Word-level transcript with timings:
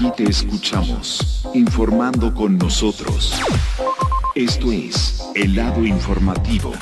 Aquí 0.00 0.10
te 0.16 0.30
escuchamos, 0.30 1.42
informando 1.52 2.32
con 2.32 2.56
nosotros. 2.56 3.34
Esto 4.34 4.72
es 4.72 5.22
El 5.34 5.56
lado 5.56 5.84
informativo, 5.84 6.72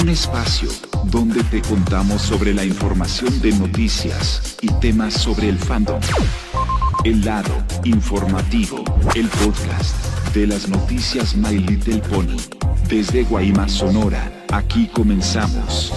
un 0.00 0.08
espacio 0.08 0.68
donde 1.06 1.42
te 1.42 1.62
contamos 1.62 2.22
sobre 2.22 2.54
la 2.54 2.64
información 2.64 3.40
de 3.40 3.50
noticias 3.58 4.56
y 4.60 4.68
temas 4.74 5.14
sobre 5.14 5.48
el 5.48 5.58
fandom. 5.58 5.98
El 7.02 7.24
lado 7.24 7.50
informativo, 7.82 8.84
el 9.16 9.26
podcast 9.26 10.32
de 10.32 10.46
las 10.46 10.68
noticias 10.68 11.34
My 11.34 11.58
Little 11.58 11.98
Pony. 12.02 12.36
Desde 12.88 13.24
Guaymas, 13.24 13.72
Sonora, 13.72 14.46
aquí 14.52 14.86
comenzamos. 14.94 15.92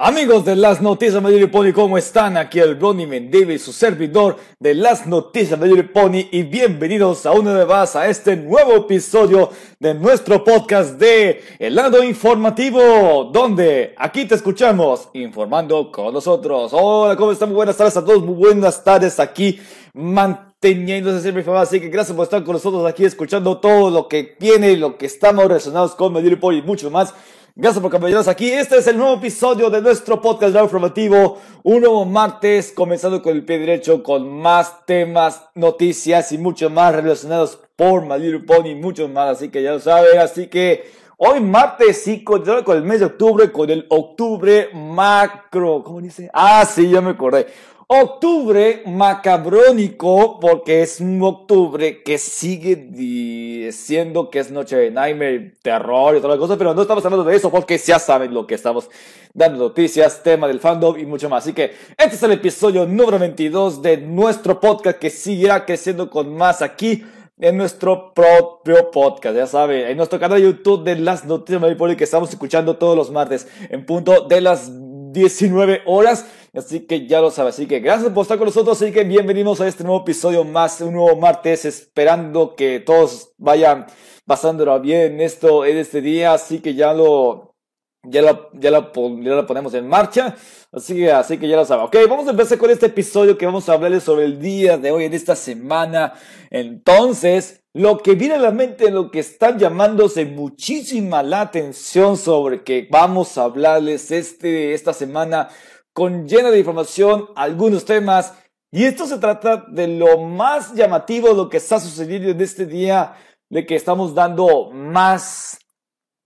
Amigos 0.00 0.44
de 0.44 0.54
las 0.54 0.80
noticias 0.80 1.20
Mayor 1.20 1.50
Pony, 1.50 1.72
¿cómo 1.74 1.98
están? 1.98 2.36
Aquí 2.36 2.60
el 2.60 2.78
Ronnie 2.78 3.04
Mendive, 3.04 3.58
su 3.58 3.72
servidor 3.72 4.36
de 4.60 4.72
las 4.72 5.08
noticias 5.08 5.58
Mayor 5.58 5.90
Pony 5.92 6.28
y 6.30 6.44
bienvenidos 6.44 7.26
a 7.26 7.32
una 7.32 7.52
vez 7.52 7.66
más 7.66 7.96
a 7.96 8.08
este 8.08 8.36
nuevo 8.36 8.76
episodio 8.76 9.50
de 9.80 9.94
nuestro 9.94 10.44
podcast 10.44 11.00
de 11.00 11.42
El 11.58 11.74
lado 11.74 12.00
informativo, 12.04 13.28
donde 13.32 13.96
aquí 13.98 14.24
te 14.24 14.36
escuchamos 14.36 15.08
informando 15.14 15.90
con 15.90 16.14
nosotros. 16.14 16.70
Hola, 16.72 17.16
¿cómo 17.16 17.32
están? 17.32 17.48
Muy 17.48 17.56
buenas 17.56 17.76
tardes 17.76 17.96
a 17.96 18.04
todos, 18.04 18.22
muy 18.22 18.36
buenas 18.36 18.84
tardes 18.84 19.18
aquí 19.18 19.58
manteniéndose 19.94 21.22
siempre 21.22 21.40
informado. 21.40 21.64
Así 21.64 21.80
que 21.80 21.88
gracias 21.88 22.16
por 22.16 22.22
estar 22.22 22.44
con 22.44 22.52
nosotros 22.52 22.86
aquí 22.86 23.04
escuchando 23.04 23.58
todo 23.58 23.90
lo 23.90 24.06
que 24.06 24.36
viene, 24.38 24.76
lo 24.76 24.96
que 24.96 25.06
estamos 25.06 25.48
relacionados 25.48 25.96
con 25.96 26.12
Mayor 26.12 26.38
y 26.54 26.62
mucho 26.62 26.88
más. 26.88 27.12
Gracias 27.60 27.82
por 27.82 27.88
acompañarnos 27.88 28.28
aquí. 28.28 28.52
Este 28.52 28.78
es 28.78 28.86
el 28.86 28.96
nuevo 28.96 29.14
episodio 29.14 29.68
de 29.68 29.82
nuestro 29.82 30.22
podcast 30.22 30.54
de 30.54 30.62
informativo. 30.62 31.38
Un 31.64 31.80
nuevo 31.80 32.04
martes, 32.04 32.70
comenzando 32.70 33.20
con 33.20 33.34
el 33.34 33.44
pie 33.44 33.58
derecho, 33.58 34.04
con 34.04 34.28
más 34.28 34.86
temas, 34.86 35.42
noticias 35.56 36.30
y 36.30 36.38
mucho 36.38 36.70
más 36.70 36.94
relacionados 36.94 37.58
por 37.74 38.02
My 38.02 38.16
Little 38.16 38.46
Pony, 38.46 38.76
mucho 38.80 39.08
más. 39.08 39.38
Así 39.38 39.48
que 39.48 39.64
ya 39.64 39.72
lo 39.72 39.80
saben. 39.80 40.20
Así 40.20 40.46
que 40.46 40.88
hoy 41.16 41.40
martes, 41.40 42.00
sí, 42.00 42.22
con, 42.22 42.44
con 42.62 42.76
el 42.76 42.84
mes 42.84 43.00
de 43.00 43.06
octubre, 43.06 43.50
con 43.50 43.68
el 43.70 43.86
octubre 43.88 44.68
macro. 44.72 45.82
¿Cómo 45.82 46.00
dice? 46.00 46.30
Ah, 46.32 46.64
sí, 46.64 46.88
ya 46.88 47.00
me 47.00 47.10
acordé. 47.10 47.48
Octubre 47.90 48.82
macabrónico, 48.84 50.38
porque 50.40 50.82
es 50.82 51.00
un 51.00 51.22
octubre 51.22 52.02
que 52.02 52.18
sigue 52.18 52.76
diciendo 52.76 54.28
que 54.28 54.40
es 54.40 54.50
noche 54.50 54.76
de 54.76 54.90
nightmare, 54.90 55.54
terror 55.62 56.14
y 56.14 56.20
todas 56.20 56.36
las 56.36 56.38
cosas, 56.38 56.58
pero 56.58 56.74
no 56.74 56.82
estamos 56.82 57.02
hablando 57.06 57.24
de 57.24 57.34
eso 57.34 57.50
porque 57.50 57.78
ya 57.78 57.98
saben 57.98 58.34
lo 58.34 58.46
que 58.46 58.56
estamos 58.56 58.90
dando 59.32 59.58
noticias, 59.58 60.22
tema 60.22 60.46
del 60.46 60.60
fandom 60.60 60.98
y 60.98 61.06
mucho 61.06 61.30
más. 61.30 61.44
Así 61.44 61.54
que 61.54 61.72
este 61.96 62.16
es 62.16 62.22
el 62.22 62.32
episodio 62.32 62.84
número 62.84 63.18
22 63.18 63.80
de 63.80 63.96
nuestro 63.96 64.60
podcast 64.60 64.98
que 64.98 65.08
seguirá 65.08 65.64
creciendo 65.64 66.10
con 66.10 66.36
más 66.36 66.60
aquí 66.60 67.02
en 67.40 67.56
nuestro 67.56 68.12
propio 68.12 68.90
podcast, 68.90 69.34
ya 69.34 69.46
saben, 69.46 69.86
en 69.86 69.96
nuestro 69.96 70.18
canal 70.18 70.38
de 70.38 70.44
YouTube 70.44 70.84
de 70.84 70.96
las 70.96 71.24
noticias 71.24 71.58
Maripoli 71.58 71.96
que 71.96 72.04
estamos 72.04 72.28
escuchando 72.28 72.76
todos 72.76 72.96
los 72.96 73.10
martes 73.10 73.48
en 73.70 73.86
punto 73.86 74.26
de 74.28 74.42
las 74.42 74.68
19 75.12 75.82
horas. 75.86 76.26
Así 76.54 76.80
que 76.80 77.06
ya 77.06 77.20
lo 77.20 77.30
sabes. 77.30 77.54
Así 77.54 77.66
que 77.66 77.80
gracias 77.80 78.12
por 78.12 78.22
estar 78.22 78.38
con 78.38 78.46
nosotros. 78.46 78.80
Así 78.80 78.92
que 78.92 79.04
bienvenidos 79.04 79.60
a 79.60 79.68
este 79.68 79.84
nuevo 79.84 80.00
episodio 80.02 80.44
más, 80.44 80.80
un 80.80 80.94
nuevo 80.94 81.16
martes. 81.16 81.64
Esperando 81.64 82.54
que 82.56 82.80
todos 82.80 83.32
vayan 83.38 83.86
pasándolo 84.26 84.78
bien 84.80 85.12
en 85.12 85.20
esto, 85.20 85.64
en 85.64 85.76
este 85.76 86.00
día. 86.00 86.32
Así 86.32 86.60
que 86.60 86.74
ya 86.74 86.92
lo, 86.92 87.54
ya 88.04 88.22
la, 88.22 88.48
ya 88.54 88.70
la 88.70 88.92
ponemos 88.92 89.74
en 89.74 89.88
marcha. 89.88 90.36
Así 90.72 90.94
que, 90.94 91.10
así 91.10 91.38
que 91.38 91.48
ya 91.48 91.56
lo 91.56 91.64
saben. 91.64 91.86
Ok, 91.86 91.96
vamos 92.08 92.26
a 92.26 92.30
empezar 92.30 92.58
con 92.58 92.70
este 92.70 92.86
episodio 92.86 93.38
que 93.38 93.46
vamos 93.46 93.68
a 93.68 93.72
hablarles 93.72 94.02
sobre 94.02 94.24
el 94.24 94.40
día 94.40 94.76
de 94.76 94.90
hoy, 94.90 95.04
en 95.04 95.14
esta 95.14 95.34
semana. 95.34 96.14
Entonces, 96.50 97.62
lo 97.78 97.98
que 97.98 98.16
viene 98.16 98.34
a 98.34 98.38
la 98.38 98.50
mente, 98.50 98.90
lo 98.90 99.08
que 99.08 99.20
están 99.20 99.56
llamándose 99.56 100.24
muchísima 100.24 101.22
la 101.22 101.42
atención 101.42 102.16
sobre 102.16 102.64
que 102.64 102.88
vamos 102.90 103.38
a 103.38 103.44
hablarles 103.44 104.10
este, 104.10 104.74
esta 104.74 104.92
semana 104.92 105.48
con 105.92 106.26
llena 106.26 106.50
de 106.50 106.58
información, 106.58 107.28
algunos 107.36 107.84
temas. 107.84 108.34
Y 108.72 108.82
esto 108.82 109.06
se 109.06 109.18
trata 109.18 109.64
de 109.68 109.86
lo 109.86 110.18
más 110.18 110.74
llamativo, 110.74 111.34
lo 111.34 111.48
que 111.48 111.58
está 111.58 111.78
sucediendo 111.78 112.30
en 112.30 112.40
este 112.40 112.66
día, 112.66 113.14
de 113.48 113.64
que 113.64 113.76
estamos 113.76 114.12
dando 114.12 114.72
más, 114.72 115.60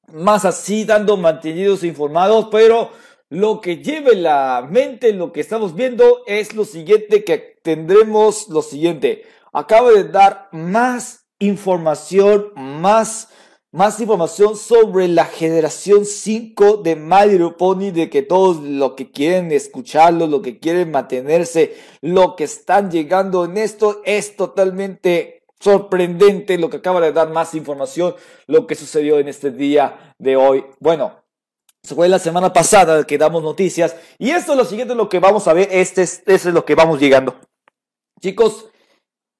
más 0.08 0.46
así, 0.46 0.86
dando 0.86 1.18
mantenidos 1.18 1.84
informados, 1.84 2.48
pero 2.50 2.92
lo 3.28 3.60
que 3.60 3.76
lleve 3.76 4.16
la 4.16 4.66
mente, 4.70 5.12
lo 5.12 5.32
que 5.32 5.42
estamos 5.42 5.74
viendo 5.74 6.22
es 6.26 6.54
lo 6.54 6.64
siguiente, 6.64 7.24
que 7.24 7.58
tendremos 7.62 8.48
lo 8.48 8.62
siguiente. 8.62 9.24
Acabo 9.52 9.90
de 9.90 10.04
dar 10.04 10.48
más 10.52 11.21
información, 11.42 12.52
más 12.56 13.28
más 13.72 13.98
información 14.00 14.54
sobre 14.54 15.08
la 15.08 15.24
generación 15.24 16.04
5 16.04 16.78
de 16.78 16.94
My 16.94 17.26
Little 17.26 17.52
Pony, 17.52 17.90
de 17.90 18.10
que 18.10 18.20
todos 18.20 18.62
lo 18.62 18.94
que 18.94 19.10
quieren 19.10 19.50
escucharlo, 19.50 20.26
lo 20.26 20.42
que 20.42 20.58
quieren 20.58 20.90
mantenerse, 20.90 21.74
lo 22.02 22.36
que 22.36 22.44
están 22.44 22.90
llegando 22.90 23.46
en 23.46 23.56
esto 23.56 24.02
es 24.04 24.36
totalmente 24.36 25.44
sorprendente 25.58 26.58
lo 26.58 26.68
que 26.68 26.78
acaba 26.78 27.00
de 27.00 27.12
dar 27.12 27.30
más 27.30 27.54
información, 27.54 28.14
lo 28.46 28.66
que 28.66 28.74
sucedió 28.74 29.18
en 29.18 29.28
este 29.28 29.50
día 29.50 30.14
de 30.18 30.36
hoy. 30.36 30.66
Bueno, 30.78 31.22
fue 31.82 32.10
la 32.10 32.18
semana 32.18 32.52
pasada 32.52 33.04
que 33.04 33.16
damos 33.16 33.42
noticias 33.42 33.96
y 34.18 34.30
esto 34.30 34.52
es 34.52 34.58
lo 34.58 34.64
siguiente 34.66 34.94
lo 34.94 35.08
que 35.08 35.18
vamos 35.18 35.48
a 35.48 35.54
ver, 35.54 35.68
este 35.72 36.02
es, 36.02 36.18
este 36.18 36.34
es 36.34 36.44
lo 36.46 36.66
que 36.66 36.74
vamos 36.74 37.00
llegando. 37.00 37.36
Chicos, 38.20 38.66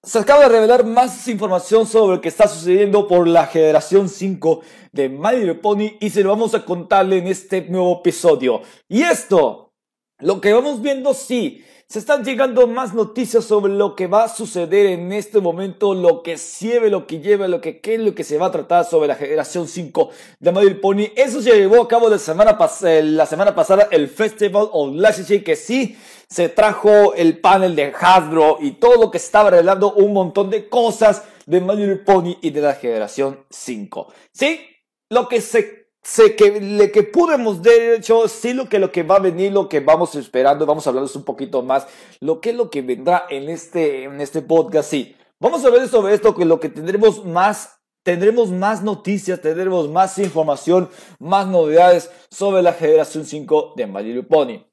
se 0.04 0.18
acaba 0.18 0.42
de 0.42 0.48
revelar 0.48 0.84
más 0.84 1.28
información 1.28 1.86
sobre 1.86 2.16
lo 2.16 2.20
que 2.20 2.28
está 2.28 2.48
sucediendo 2.48 3.06
por 3.06 3.28
la 3.28 3.46
generación 3.46 4.08
5 4.08 4.60
de 4.90 5.08
My 5.08 5.36
Little 5.36 5.54
Pony 5.54 5.96
y 6.00 6.10
se 6.10 6.24
lo 6.24 6.30
vamos 6.30 6.54
a 6.54 6.64
contarle 6.64 7.18
en 7.18 7.28
este 7.28 7.62
nuevo 7.68 8.00
episodio. 8.00 8.62
Y 8.88 9.02
esto, 9.02 9.72
lo 10.18 10.40
que 10.40 10.52
vamos 10.52 10.82
viendo, 10.82 11.14
sí, 11.14 11.64
se 11.92 11.98
están 11.98 12.24
llegando 12.24 12.66
más 12.66 12.94
noticias 12.94 13.44
sobre 13.44 13.74
lo 13.74 13.94
que 13.94 14.06
va 14.06 14.24
a 14.24 14.28
suceder 14.30 14.86
en 14.86 15.12
este 15.12 15.42
momento, 15.42 15.92
lo 15.92 16.22
que 16.22 16.38
sirve, 16.38 16.88
lo 16.88 17.06
que 17.06 17.20
lleva, 17.20 17.46
lo 17.48 17.60
que 17.60 17.80
qué 17.80 17.96
es 17.96 18.00
lo 18.00 18.14
que 18.14 18.24
se 18.24 18.38
va 18.38 18.46
a 18.46 18.50
tratar 18.50 18.86
sobre 18.86 19.08
la 19.08 19.14
generación 19.14 19.68
5 19.68 20.08
de 20.40 20.52
Little 20.52 20.76
Pony. 20.76 21.12
Eso 21.14 21.42
se 21.42 21.54
llevó 21.54 21.82
a 21.82 21.88
cabo 21.88 22.08
la 22.08 22.16
semana, 22.16 22.56
eh, 22.86 23.52
pasada 23.54 23.88
el 23.90 24.08
Festival 24.08 24.70
of 24.72 24.94
Lassie 24.94 25.44
que 25.44 25.54
sí 25.54 25.94
se 26.26 26.48
trajo 26.48 27.12
el 27.12 27.40
panel 27.40 27.76
de 27.76 27.92
Hasbro 27.94 28.56
y 28.58 28.70
todo 28.70 28.94
lo 28.94 29.10
que 29.10 29.18
estaba 29.18 29.50
revelando 29.50 29.92
un 29.92 30.14
montón 30.14 30.48
de 30.48 30.70
cosas 30.70 31.24
de 31.44 31.60
Little 31.60 31.96
Pony 31.96 32.38
y 32.40 32.48
de 32.52 32.62
la 32.62 32.72
generación 32.72 33.44
5. 33.50 34.10
Sí, 34.32 34.62
lo 35.10 35.28
que 35.28 35.42
se, 35.42 35.81
se 36.02 36.34
que, 36.34 36.60
le 36.60 36.90
que 36.90 37.04
pudimos 37.04 37.62
de 37.62 37.96
hecho, 37.96 38.26
sí 38.28 38.52
lo 38.52 38.68
que 38.68 38.78
lo 38.78 38.90
que 38.90 39.02
va 39.02 39.16
a 39.16 39.20
venir, 39.20 39.52
lo 39.52 39.68
que 39.68 39.80
vamos 39.80 40.14
esperando, 40.16 40.66
vamos 40.66 40.86
a 40.86 40.90
hablarles 40.90 41.14
un 41.14 41.24
poquito 41.24 41.62
más, 41.62 41.86
lo 42.20 42.40
que 42.40 42.52
lo 42.52 42.70
que 42.70 42.82
vendrá 42.82 43.26
en 43.30 43.48
este, 43.48 44.04
en 44.04 44.20
este 44.20 44.42
podcast, 44.42 44.90
sí. 44.90 45.16
Vamos 45.38 45.64
a 45.64 45.68
hablar 45.68 45.88
sobre 45.88 46.14
esto, 46.14 46.34
que 46.34 46.44
lo 46.44 46.60
que 46.60 46.68
tendremos 46.68 47.24
más 47.24 47.78
tendremos 48.02 48.50
más 48.50 48.82
noticias, 48.82 49.40
tendremos 49.40 49.88
más 49.88 50.18
información, 50.18 50.90
más 51.18 51.46
novedades 51.46 52.10
sobre 52.30 52.62
la 52.62 52.72
generación 52.72 53.24
5 53.24 53.74
de 53.76 53.86
My 53.86 54.02
Little 54.02 54.24
Pony. 54.24 54.64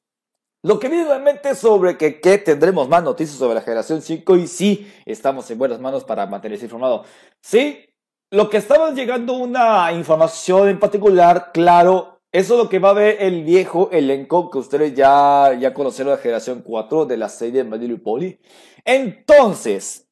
Lo 0.61 0.79
que 0.79 0.89
viene 0.89 1.19
mente 1.19 1.55
sobre 1.55 1.97
que, 1.97 2.19
que, 2.19 2.37
tendremos 2.37 2.89
más 2.89 3.03
noticias 3.03 3.37
sobre 3.37 3.55
la 3.55 3.61
generación 3.61 4.01
5 4.01 4.35
y 4.35 4.47
sí, 4.47 4.91
estamos 5.05 5.49
en 5.51 5.57
buenas 5.57 5.79
manos 5.79 6.03
para 6.03 6.25
mantenerse 6.25 6.65
informado. 6.65 7.05
Sí, 7.41 7.85
lo 8.31 8.49
que 8.49 8.57
estaba 8.57 8.91
llegando 8.91 9.33
una 9.33 9.91
información 9.91 10.69
en 10.69 10.79
particular, 10.79 11.51
claro, 11.51 12.21
eso 12.31 12.53
es 12.53 12.63
lo 12.63 12.69
que 12.69 12.77
va 12.77 12.91
a 12.91 12.93
ver 12.93 13.17
el 13.21 13.43
viejo 13.43 13.89
elenco 13.91 14.51
que 14.51 14.59
ustedes 14.59 14.93
ya, 14.93 15.57
ya 15.59 15.73
conocieron 15.73 16.15
de 16.15 16.21
generación 16.21 16.61
4 16.63 17.05
de 17.05 17.17
la 17.17 17.27
serie 17.27 17.63
de 17.63 17.85
y 17.85 17.97
Poli. 17.97 18.39
Entonces, 18.85 20.07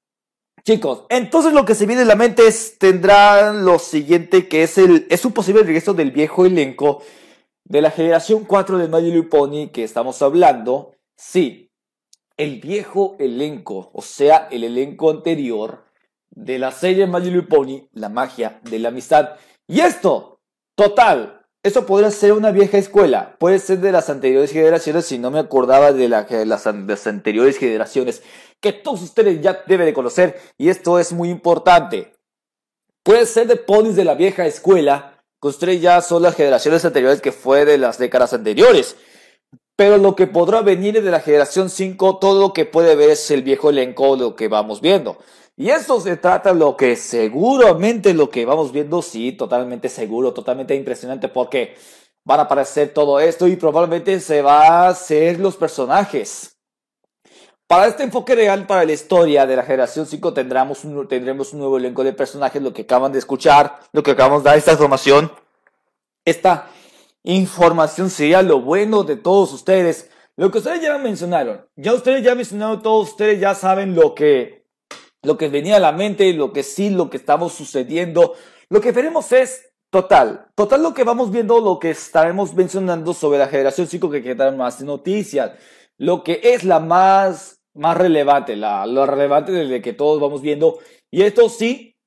chicos, 0.63 1.05
entonces 1.09 1.53
lo 1.53 1.63
que 1.63 1.75
se 1.75 1.85
viene 1.85 2.01
en 2.01 2.07
la 2.07 2.15
mente 2.15 2.47
es, 2.47 2.79
tendrá 2.79 3.53
lo 3.53 3.77
siguiente 3.77 4.47
que 4.47 4.63
es 4.63 4.79
el, 4.79 5.05
es 5.11 5.23
un 5.23 5.33
posible 5.33 5.61
regreso 5.61 5.93
del 5.93 6.11
viejo 6.11 6.45
elenco 6.45 7.03
de 7.65 7.81
la 7.81 7.91
generación 7.91 8.45
4 8.45 8.79
de 8.79 8.87
My 8.87 9.01
Little 9.01 9.29
Pony 9.29 9.67
que 9.71 9.83
estamos 9.83 10.21
hablando, 10.23 10.93
sí, 11.15 11.69
el 12.35 12.59
viejo 12.61 13.15
elenco, 13.19 13.91
o 13.93 14.01
sea, 14.01 14.47
el 14.49 14.63
elenco 14.63 15.11
anterior 15.11 15.86
de 16.37 16.59
la 16.59 16.71
serie 16.71 17.07
My 17.07 17.19
Little 17.19 17.43
Pony, 17.43 17.87
la 17.93 18.09
magia 18.09 18.59
de 18.63 18.77
la 18.77 18.89
amistad. 18.89 19.31
Y 19.67 19.79
esto, 19.79 20.39
total, 20.75 21.41
eso 21.63 21.85
podría 21.85 22.11
ser 22.11 22.33
una 22.33 22.51
vieja 22.51 22.77
escuela, 22.77 23.35
puede 23.39 23.57
ser 23.57 23.79
de 23.79 23.91
las 23.91 24.09
anteriores 24.09 24.51
generaciones, 24.51 25.05
si 25.05 25.17
no 25.17 25.31
me 25.31 25.39
acordaba 25.39 25.91
de, 25.91 26.07
la, 26.07 26.23
de, 26.23 26.45
las, 26.45 26.67
anteriores 26.67 27.57
generaciones, 27.57 28.21
que 28.61 28.71
todos 28.71 29.01
ustedes 29.01 29.41
ya 29.41 29.63
deben 29.67 29.87
de 29.87 29.93
conocer, 29.93 30.39
y 30.57 30.69
esto 30.69 30.99
es 30.99 31.11
muy 31.11 31.29
importante. 31.29 32.13
Puede 33.03 33.25
ser 33.25 33.47
de 33.47 33.55
ponis 33.55 33.95
de 33.95 34.05
la 34.05 34.13
vieja 34.13 34.45
escuela, 34.45 35.23
ustedes 35.41 35.81
ya 35.81 36.01
son 36.01 36.21
las 36.21 36.35
generaciones 36.35 36.85
anteriores 36.85 37.19
que 37.19 37.31
fue 37.31 37.65
de 37.65 37.77
las 37.77 37.97
décadas 37.97 38.33
anteriores. 38.33 38.95
pero 39.75 39.97
lo 39.97 40.15
que 40.15 40.25
podrá 40.25 40.61
venir 40.61 41.01
de 41.03 41.11
la 41.11 41.19
generación 41.19 41.69
5, 41.69 42.17
todo 42.17 42.39
lo 42.39 42.53
que 42.53 42.65
puede 42.65 42.95
ver 42.95 43.11
es 43.11 43.29
el 43.29 43.43
viejo 43.43 43.69
elenco, 43.69 44.15
lo 44.15 44.35
que 44.35 44.47
vamos 44.47 44.81
viendo. 44.81 45.17
Y 45.59 45.71
esto 45.71 45.99
se 45.99 46.17
trata 46.17 46.53
lo 46.53 46.77
que 46.77 46.95
seguramente 46.95 48.13
lo 48.13 48.29
que 48.29 48.45
vamos 48.45 48.71
viendo, 48.71 49.01
sí, 49.01 49.31
totalmente 49.31 49.89
seguro, 49.89 50.31
totalmente 50.31 50.75
impresionante, 50.75 51.29
porque 51.29 51.75
van 52.23 52.41
a 52.41 52.43
aparecer 52.43 52.93
todo 52.93 53.19
esto 53.19 53.47
y 53.47 53.55
probablemente 53.55 54.19
se 54.19 54.43
va 54.43 54.67
a 54.67 54.89
hacer 54.89 55.39
los 55.39 55.57
personajes. 55.57 56.59
Para 57.65 57.87
este 57.87 58.03
enfoque 58.03 58.35
real 58.35 58.67
para 58.67 58.85
la 58.85 58.91
historia 58.91 59.47
de 59.47 59.55
la 59.55 59.63
generación 59.63 60.05
5 60.05 60.31
tendremos 60.31 60.85
un, 60.85 61.07
tendremos 61.07 61.51
un 61.53 61.59
nuevo 61.59 61.77
elenco 61.77 62.03
de 62.03 62.13
personajes, 62.13 62.61
lo 62.61 62.71
que 62.71 62.83
acaban 62.83 63.11
de 63.11 63.17
escuchar, 63.17 63.79
lo 63.91 64.03
que 64.03 64.11
acabamos 64.11 64.43
de 64.43 64.51
dar, 64.51 64.59
esta 64.59 64.73
información. 64.73 65.31
Esta 66.23 66.69
información 67.23 68.11
sería 68.11 68.43
lo 68.43 68.61
bueno 68.61 69.03
de 69.03 69.17
todos 69.17 69.51
ustedes. 69.53 70.11
Lo 70.35 70.51
que 70.51 70.59
ustedes 70.59 70.81
ya 70.81 70.99
mencionaron, 70.99 71.65
ya 71.75 71.93
ustedes 71.93 72.23
ya 72.23 72.35
mencionaron, 72.35 72.83
todos 72.83 73.09
ustedes 73.09 73.39
ya 73.39 73.55
saben 73.55 73.95
lo 73.95 74.13
que 74.13 74.56
lo 75.27 75.37
que 75.37 75.49
venía 75.49 75.75
a 75.75 75.79
la 75.79 75.91
mente, 75.91 76.31
lo 76.31 76.53
que 76.53 76.63
sí, 76.63 76.89
lo 76.89 77.09
que 77.09 77.17
estamos 77.17 77.51
sucediendo. 77.51 78.33
Lo 78.69 78.79
que 78.79 78.93
veremos 78.93 79.33
es 79.33 79.73
total, 79.89 80.47
total 80.55 80.81
lo 80.81 80.93
que 80.93 81.03
vamos 81.03 81.31
viendo, 81.31 81.59
lo 81.59 81.79
que 81.79 81.89
estaremos 81.89 82.53
mencionando 82.53 83.13
sobre 83.13 83.37
la 83.37 83.47
generación 83.47 83.87
5 83.87 84.09
que 84.09 84.23
quedan 84.23 84.55
más 84.55 84.81
noticias, 84.81 85.51
lo 85.97 86.23
que 86.23 86.39
es 86.41 86.63
la 86.63 86.79
más, 86.79 87.59
más 87.73 87.97
relevante, 87.97 88.55
la, 88.55 88.85
lo 88.85 89.05
relevante 89.05 89.51
desde 89.51 89.81
que 89.81 89.91
todos 89.91 90.21
vamos 90.21 90.41
viendo. 90.41 90.79
Y 91.11 91.23
esto 91.23 91.49
sí, 91.49 91.97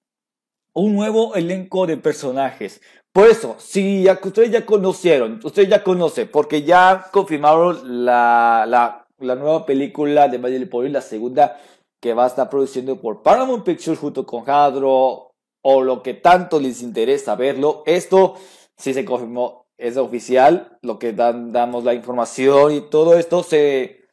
un 0.73 0.95
nuevo 0.95 1.35
elenco 1.35 1.87
de 1.87 1.99
personajes. 1.99 2.81
Por 3.13 3.29
eso, 3.29 3.57
si 3.59 4.05
ya, 4.05 4.19
ustedes 4.23 4.51
ya 4.51 4.65
conocieron, 4.65 5.41
ustedes 5.45 5.69
ya 5.69 5.85
conocen, 5.85 6.31
porque 6.33 6.63
ya 6.63 7.09
confirmaron 7.13 8.07
la, 8.07 8.65
la, 8.67 9.07
la 9.19 9.35
nueva 9.35 9.67
película 9.67 10.27
de 10.29 10.39
del 10.39 10.71
la 10.91 11.03
segunda 11.03 11.59
que 12.01 12.15
va 12.15 12.25
a 12.25 12.29
estar 12.29 12.49
produciendo 12.49 13.01
por 13.01 13.23
Paramount 13.23 13.65
Pictures 13.65 13.99
junto 13.99 14.27
con 14.27 14.49
Hadro 14.49 15.35
o 15.63 15.83
lo 15.83 16.03
que 16.03 16.15
tanto 16.15 16.59
les 16.59 16.83
interesa 16.83 17.37
verlo. 17.37 17.83
Esto 17.87 18.37
sí 18.77 18.95
se 18.95 19.05
confirmó, 19.05 19.67
es 19.77 19.97
oficial, 19.97 20.79
lo 20.83 20.99
que 20.99 21.13
dan, 21.13 21.53
damos 21.53 21.85
la 21.85 21.95
información 21.95 22.73
y 22.73 22.81
todo 22.81 23.19
esto 23.19 23.43
se... 23.43 24.09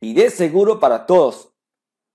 Y 0.00 0.12
de 0.12 0.28
seguro 0.28 0.80
para 0.80 1.06
todos. 1.06 1.50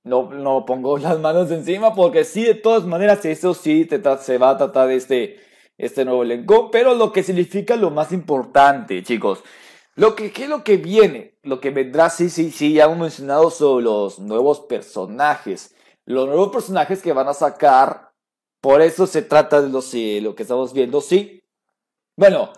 No, 0.03 0.29
no 0.31 0.65
pongo 0.65 0.97
las 0.99 1.19
manos 1.19 1.49
encima 1.51 1.95
porque 1.95 2.23
sí, 2.23 2.43
de 2.43 2.55
todas 2.55 2.85
maneras, 2.85 3.25
eso 3.25 3.53
sí 3.53 3.87
se 4.21 4.37
va 4.37 4.51
a 4.51 4.57
tratar 4.57 4.87
de 4.87 4.95
este, 4.95 5.39
este 5.77 6.05
nuevo 6.05 6.21
elenco. 6.21 6.69
Pero 6.69 6.93
lo 6.93 7.11
que 7.11 7.23
significa 7.23 7.75
lo 7.75 7.89
más 7.89 8.11
importante, 8.11 9.01
chicos. 9.01 9.43
Lo 9.99 10.15
que, 10.15 10.31
¿Qué 10.31 10.43
es 10.43 10.49
lo 10.49 10.63
que 10.63 10.77
viene? 10.77 11.37
Lo 11.43 11.59
que 11.59 11.71
vendrá, 11.71 12.09
sí, 12.09 12.29
sí, 12.29 12.51
sí, 12.51 12.71
ya 12.71 12.85
hemos 12.85 12.99
mencionado 12.99 13.51
sobre 13.51 13.83
los 13.83 14.17
nuevos 14.17 14.61
personajes. 14.61 15.75
Los 16.05 16.25
nuevos 16.25 16.53
personajes 16.53 17.01
que 17.01 17.11
van 17.11 17.27
a 17.27 17.33
sacar, 17.33 18.13
por 18.61 18.81
eso 18.81 19.05
se 19.05 19.23
trata 19.23 19.61
de 19.61 19.67
los, 19.67 19.93
lo 19.93 20.35
que 20.35 20.43
estamos 20.43 20.71
viendo, 20.71 21.01
sí. 21.01 21.43
Bueno, 22.15 22.53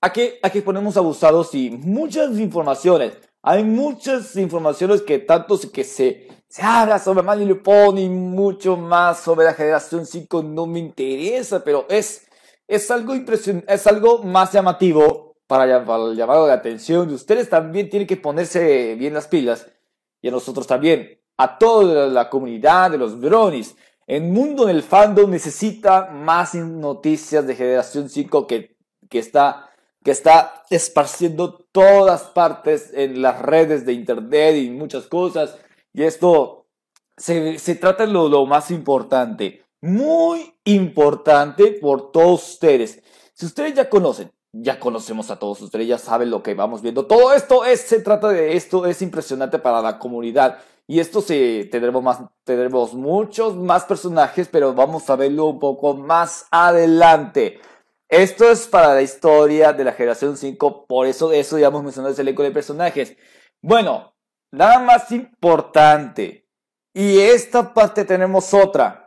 aquí, 0.00 0.34
aquí 0.44 0.60
ponemos 0.60 0.96
abusados 0.96 1.52
y 1.56 1.70
muchas 1.70 2.38
informaciones. 2.38 3.14
Hay 3.42 3.64
muchas 3.64 4.36
informaciones 4.36 5.02
que 5.02 5.18
tanto 5.18 5.58
que 5.72 5.82
se, 5.82 6.28
se 6.46 6.62
habla 6.62 7.00
sobre 7.00 7.24
Manny 7.24 7.50
y 7.96 8.08
mucho 8.08 8.76
más 8.76 9.18
sobre 9.18 9.46
la 9.46 9.54
generación 9.54 10.06
5 10.06 10.40
no 10.44 10.66
me 10.66 10.78
interesa, 10.78 11.64
pero 11.64 11.84
es, 11.88 12.28
es 12.68 12.88
algo 12.92 13.12
impresionante, 13.16 13.74
es 13.74 13.84
algo 13.88 14.22
más 14.22 14.52
llamativo 14.52 15.25
para, 15.46 15.64
el 15.64 16.16
llamado 16.16 16.46
de 16.46 16.52
atención. 16.52 17.10
Y 17.10 17.14
ustedes 17.14 17.48
también 17.48 17.88
tienen 17.88 18.06
que 18.06 18.16
ponerse 18.16 18.94
bien 18.96 19.14
las 19.14 19.28
pilas. 19.28 19.66
Y 20.20 20.28
a 20.28 20.30
nosotros 20.30 20.66
también. 20.66 21.20
A 21.36 21.58
toda 21.58 22.06
la 22.08 22.30
comunidad 22.30 22.90
de 22.90 22.98
los 22.98 23.20
bronies. 23.20 23.76
El 24.06 24.22
mundo 24.22 24.66
del 24.66 24.82
fandom 24.82 25.30
necesita 25.30 26.10
más 26.10 26.54
noticias 26.54 27.46
de 27.46 27.56
Generación 27.56 28.08
5 28.08 28.46
que, 28.46 28.76
que, 29.10 29.18
está, 29.18 29.70
que 30.04 30.12
está 30.12 30.62
esparciendo 30.70 31.66
todas 31.72 32.22
partes 32.22 32.92
en 32.94 33.20
las 33.20 33.42
redes 33.42 33.84
de 33.84 33.92
internet 33.92 34.56
y 34.56 34.70
muchas 34.70 35.06
cosas. 35.06 35.58
Y 35.92 36.04
esto 36.04 36.66
se, 37.16 37.58
se 37.58 37.74
trata 37.74 38.06
de 38.06 38.12
lo, 38.12 38.28
lo 38.28 38.46
más 38.46 38.70
importante. 38.70 39.64
Muy 39.80 40.54
importante 40.64 41.72
por 41.72 42.12
todos 42.12 42.52
ustedes. 42.52 43.02
Si 43.34 43.44
ustedes 43.44 43.74
ya 43.74 43.90
conocen 43.90 44.30
ya 44.62 44.80
conocemos 44.80 45.30
a 45.30 45.38
todos 45.38 45.60
ustedes, 45.60 45.88
ya 45.88 45.98
saben 45.98 46.30
lo 46.30 46.42
que 46.42 46.54
vamos 46.54 46.82
viendo. 46.82 47.06
Todo 47.06 47.32
esto 47.32 47.64
es, 47.64 47.80
se 47.82 48.00
trata 48.00 48.28
de 48.28 48.56
esto, 48.56 48.86
es 48.86 49.02
impresionante 49.02 49.58
para 49.58 49.82
la 49.82 49.98
comunidad. 49.98 50.58
Y 50.86 51.00
esto 51.00 51.20
sí, 51.20 51.68
tendremos 51.70 52.02
más, 52.02 52.20
tendremos 52.44 52.94
muchos 52.94 53.56
más 53.56 53.84
personajes, 53.84 54.48
pero 54.48 54.72
vamos 54.72 55.08
a 55.10 55.16
verlo 55.16 55.46
un 55.46 55.58
poco 55.58 55.94
más 55.94 56.46
adelante. 56.50 57.60
Esto 58.08 58.48
es 58.48 58.68
para 58.68 58.94
la 58.94 59.02
historia 59.02 59.72
de 59.72 59.82
la 59.82 59.92
generación 59.92 60.36
5, 60.36 60.86
por 60.86 61.06
eso 61.06 61.32
eso 61.32 61.58
ya 61.58 61.66
hemos 61.66 61.82
mencionado 61.82 62.12
ese 62.12 62.22
elenco 62.22 62.44
de 62.44 62.52
personajes. 62.52 63.16
Bueno, 63.60 64.14
nada 64.52 64.78
más 64.78 65.10
importante. 65.10 66.46
Y 66.94 67.18
esta 67.18 67.74
parte 67.74 68.04
tenemos 68.04 68.54
otra. 68.54 69.05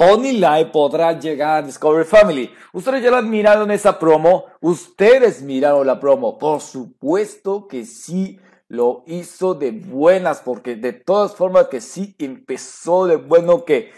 Pony 0.00 0.32
Live 0.32 0.70
podrá 0.72 1.12
llegar 1.12 1.58
a 1.58 1.66
Discovery 1.66 2.06
Family. 2.06 2.50
Ustedes 2.72 3.02
ya 3.02 3.10
la 3.10 3.20
miraron 3.20 3.70
esa 3.70 3.98
promo. 3.98 4.46
Ustedes 4.62 5.42
miraron 5.42 5.86
la 5.86 6.00
promo. 6.00 6.38
Por 6.38 6.62
supuesto 6.62 7.68
que 7.68 7.84
sí 7.84 8.40
lo 8.68 9.04
hizo 9.06 9.52
de 9.52 9.72
buenas, 9.72 10.40
porque 10.40 10.76
de 10.76 10.94
todas 10.94 11.36
formas 11.36 11.66
que 11.66 11.82
sí 11.82 12.16
empezó 12.18 13.06
de 13.06 13.16
bueno 13.16 13.66
que 13.66 13.92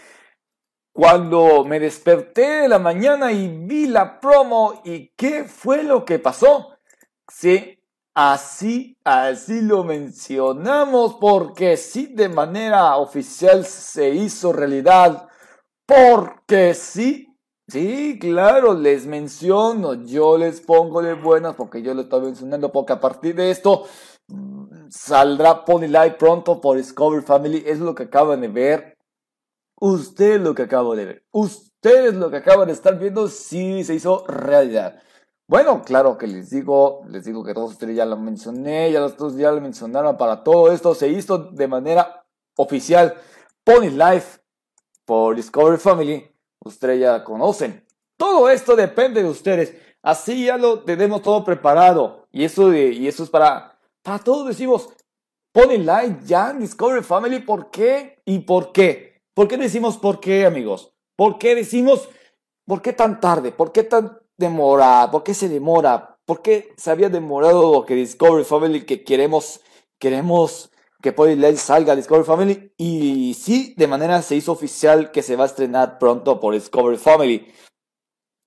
cuando 0.91 1.63
me 1.63 1.79
desperté 1.79 2.63
de 2.63 2.67
la 2.67 2.79
mañana 2.79 3.31
y 3.31 3.47
vi 3.47 3.85
la 3.85 4.19
promo 4.19 4.81
y 4.83 5.07
qué 5.15 5.45
fue 5.45 5.83
lo 5.83 6.03
que 6.03 6.19
pasó. 6.19 6.79
Sí, 7.29 7.79
así, 8.13 8.97
así 9.05 9.61
lo 9.61 9.85
mencionamos 9.85 11.13
porque 11.13 11.77
sí 11.77 12.07
de 12.07 12.27
manera 12.27 12.97
oficial 12.97 13.65
se 13.65 14.09
hizo 14.09 14.51
realidad 14.51 15.29
porque 15.85 16.73
sí, 16.73 17.35
sí, 17.67 18.17
claro, 18.19 18.73
les 18.73 19.05
menciono, 19.05 19.93
yo 20.05 20.37
les 20.37 20.61
pongo 20.61 21.01
de 21.01 21.13
buenas 21.13 21.55
porque 21.55 21.81
yo 21.81 21.93
lo 21.93 22.03
estoy 22.03 22.21
mencionando 22.21 22.71
porque 22.71 22.93
a 22.93 22.99
partir 22.99 23.35
de 23.35 23.51
esto 23.51 23.85
mm, 24.27 24.89
saldrá 24.89 25.65
Pony 25.65 25.87
Live 25.87 26.15
pronto 26.19 26.61
por 26.61 26.77
Discovery 26.77 27.23
Family, 27.23 27.63
es 27.65 27.79
lo 27.79 27.95
que 27.95 28.03
acaban 28.03 28.41
de 28.41 28.47
ver. 28.47 28.97
Ustedes 29.79 30.39
lo 30.41 30.55
que 30.55 30.63
acaban 30.63 30.97
de 30.97 31.05
ver. 31.05 31.25
Ustedes 31.31 32.13
lo 32.13 32.29
que 32.31 32.37
acaban 32.37 32.67
de 32.67 32.73
estar 32.73 32.97
viendo 32.97 33.27
sí 33.27 33.83
se 33.83 33.95
hizo 33.95 34.25
realidad. 34.27 35.01
Bueno, 35.47 35.81
claro 35.83 36.17
que 36.17 36.25
les 36.25 36.49
digo, 36.49 37.01
les 37.07 37.25
digo 37.25 37.43
que 37.43 37.53
todos 37.53 37.71
ustedes 37.71 37.97
ya 37.97 38.05
lo 38.05 38.17
mencioné, 38.17 38.91
ya 38.91 39.01
los 39.01 39.35
ya 39.35 39.51
lo 39.51 39.59
mencionaron 39.59 40.17
para 40.17 40.43
todo 40.43 40.71
esto, 40.71 40.95
se 40.95 41.09
hizo 41.09 41.37
de 41.37 41.67
manera 41.67 42.25
oficial. 42.55 43.15
Pony 43.65 43.89
Life 43.89 44.42
por 45.05 45.35
Discovery 45.35 45.77
Family, 45.77 46.31
ustedes 46.59 46.99
ya 46.99 47.23
conocen. 47.23 47.85
Todo 48.17 48.49
esto 48.49 48.75
depende 48.75 49.21
de 49.21 49.29
ustedes. 49.29 49.75
Así 50.01 50.45
ya 50.45 50.57
lo 50.57 50.81
tenemos 50.83 51.21
todo 51.21 51.43
preparado. 51.43 52.27
Y 52.31 52.43
eso, 52.43 52.73
y 52.73 53.07
eso 53.07 53.23
es 53.23 53.29
para, 53.29 53.79
para 54.01 54.19
todos 54.19 54.47
decimos, 54.47 54.89
ponen 55.51 55.85
like 55.85 56.25
ya 56.25 56.51
en 56.51 56.59
Discovery 56.59 57.03
Family. 57.03 57.39
¿Por 57.39 57.71
qué? 57.71 58.21
¿Y 58.25 58.39
por 58.39 58.71
qué? 58.71 59.21
¿Por 59.33 59.47
qué 59.47 59.57
decimos 59.57 59.97
por 59.97 60.19
qué, 60.19 60.45
amigos? 60.45 60.93
¿Por 61.15 61.37
qué 61.37 61.55
decimos, 61.55 62.09
por 62.65 62.81
qué 62.81 62.93
tan 62.93 63.19
tarde? 63.19 63.51
¿Por 63.51 63.71
qué 63.71 63.83
tan 63.83 64.19
demora? 64.37 65.09
¿Por 65.11 65.23
qué 65.23 65.33
se 65.33 65.49
demora? 65.49 66.17
¿Por 66.25 66.41
qué 66.41 66.73
se 66.77 66.91
había 66.91 67.09
demorado 67.09 67.85
que 67.85 67.95
Discovery 67.95 68.43
Family 68.43 68.85
que 68.85 69.03
queremos, 69.03 69.61
queremos 69.99 70.71
que 71.03 71.11
Polly 71.11 71.57
salga 71.57 71.91
a 71.91 71.95
Discovery 71.97 72.25
Family 72.25 72.73
y 72.77 73.33
sí, 73.33 73.73
de 73.75 73.87
manera 73.87 74.21
se 74.21 74.37
hizo 74.37 74.53
oficial 74.53 75.11
que 75.11 75.21
se 75.21 75.35
va 75.35 75.43
a 75.43 75.47
estrenar 75.47 75.99
pronto 75.99 76.39
por 76.39 76.53
Discovery 76.53 76.97
Family. 76.97 77.53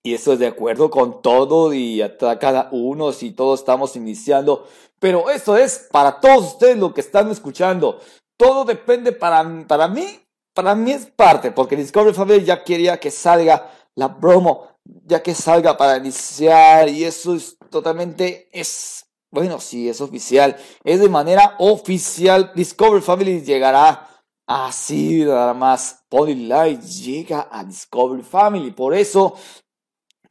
Y 0.02 0.14
eso 0.14 0.32
es 0.32 0.38
de 0.38 0.46
acuerdo 0.46 0.90
con 0.90 1.20
todo 1.20 1.74
y 1.74 2.00
a 2.00 2.16
cada 2.16 2.70
uno 2.72 3.12
si 3.12 3.32
todos 3.32 3.60
estamos 3.60 3.94
iniciando. 3.94 4.66
Pero 4.98 5.28
eso 5.28 5.58
es 5.58 5.86
para 5.92 6.18
todos 6.18 6.54
ustedes 6.54 6.78
lo 6.78 6.94
que 6.94 7.02
están 7.02 7.30
escuchando. 7.30 8.00
Todo 8.38 8.64
depende 8.64 9.12
para, 9.12 9.66
para 9.68 9.86
mí, 9.86 10.06
para 10.54 10.74
mí 10.74 10.92
es 10.92 11.04
parte, 11.04 11.50
porque 11.50 11.76
Discovery 11.76 12.14
Family 12.14 12.44
ya 12.44 12.64
quería 12.64 12.98
que 12.98 13.10
salga 13.10 13.70
la 13.94 14.18
promo, 14.18 14.68
ya 15.04 15.22
que 15.22 15.34
salga 15.34 15.76
para 15.76 15.98
iniciar 15.98 16.88
y 16.88 17.04
eso 17.04 17.34
es 17.34 17.58
totalmente, 17.68 18.48
es 18.50 19.05
bueno, 19.36 19.60
sí, 19.60 19.86
es 19.86 20.00
oficial. 20.00 20.56
Es 20.82 20.98
de 20.98 21.10
manera 21.10 21.56
oficial. 21.58 22.52
Discovery 22.54 23.02
Family 23.02 23.42
llegará 23.42 24.08
así 24.46 25.26
nada 25.26 25.52
más. 25.52 26.06
Pony 26.08 26.46
Light 26.48 26.80
llega 26.80 27.46
a 27.50 27.62
Discovery 27.62 28.22
Family. 28.22 28.70
Por 28.70 28.94
eso, 28.94 29.34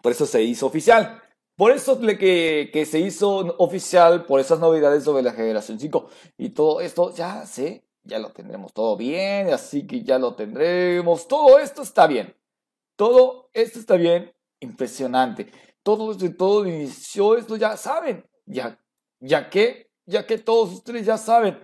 por 0.02 0.12
eso 0.12 0.26
se 0.26 0.42
hizo 0.42 0.66
oficial. 0.66 1.22
Por 1.56 1.72
eso 1.72 2.00
que, 2.00 2.72
que 2.74 2.86
se 2.88 3.00
hizo 3.00 3.56
oficial, 3.60 4.26
por 4.26 4.40
esas 4.40 4.60
novedades 4.60 5.04
sobre 5.04 5.22
la 5.22 5.34
generación 5.34 5.80
5 5.80 6.10
y 6.40 6.50
todo 6.50 6.82
esto, 6.82 7.14
ya 7.14 7.46
sé, 7.46 7.86
ya 8.04 8.18
lo 8.18 8.32
tendremos 8.32 8.74
todo 8.74 8.98
bien, 8.98 9.54
así 9.54 9.86
que 9.86 10.02
ya 10.02 10.18
lo 10.18 10.34
tendremos, 10.34 11.28
todo 11.28 11.60
esto 11.60 11.84
está 11.84 12.08
bien, 12.08 12.36
todo 12.98 13.52
esto 13.54 13.78
está 13.80 13.96
bien, 13.98 14.34
impresionante, 14.60 15.50
todo 15.82 16.12
esto, 16.12 16.26
todo 16.36 16.68
inició 16.68 17.38
esto, 17.38 17.56
ya 17.56 17.78
saben, 17.78 18.26
ya, 18.46 18.78
ya 19.26 19.50
que, 19.50 19.90
ya 20.06 20.26
que 20.26 20.38
todos 20.38 20.72
ustedes 20.72 21.06
ya 21.06 21.18
saben, 21.18 21.60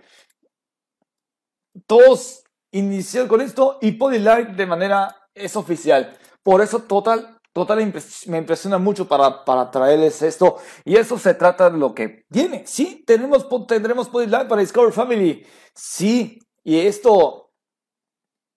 todos 1.86 2.44
iniciaron 2.72 3.28
con 3.28 3.40
esto 3.40 3.78
y 3.80 3.92
Live 3.92 4.54
de 4.56 4.66
manera 4.66 5.16
es 5.34 5.56
oficial, 5.56 6.16
por 6.42 6.60
eso 6.60 6.80
total 6.80 7.40
Total 7.52 7.92
me 8.28 8.38
impresiona 8.38 8.78
mucho 8.78 9.06
para, 9.06 9.44
para 9.44 9.70
traerles 9.70 10.22
esto. 10.22 10.56
Y 10.84 10.96
eso 10.96 11.18
se 11.18 11.34
trata 11.34 11.68
de 11.68 11.76
lo 11.76 11.94
que 11.94 12.24
viene. 12.30 12.64
Sí, 12.66 13.04
tenemos, 13.06 13.46
tendremos 13.66 14.10
Live 14.12 14.46
para 14.46 14.62
Discover 14.62 14.92
Family. 14.92 15.44
Sí, 15.74 16.38
y 16.64 16.78
esto, 16.78 17.52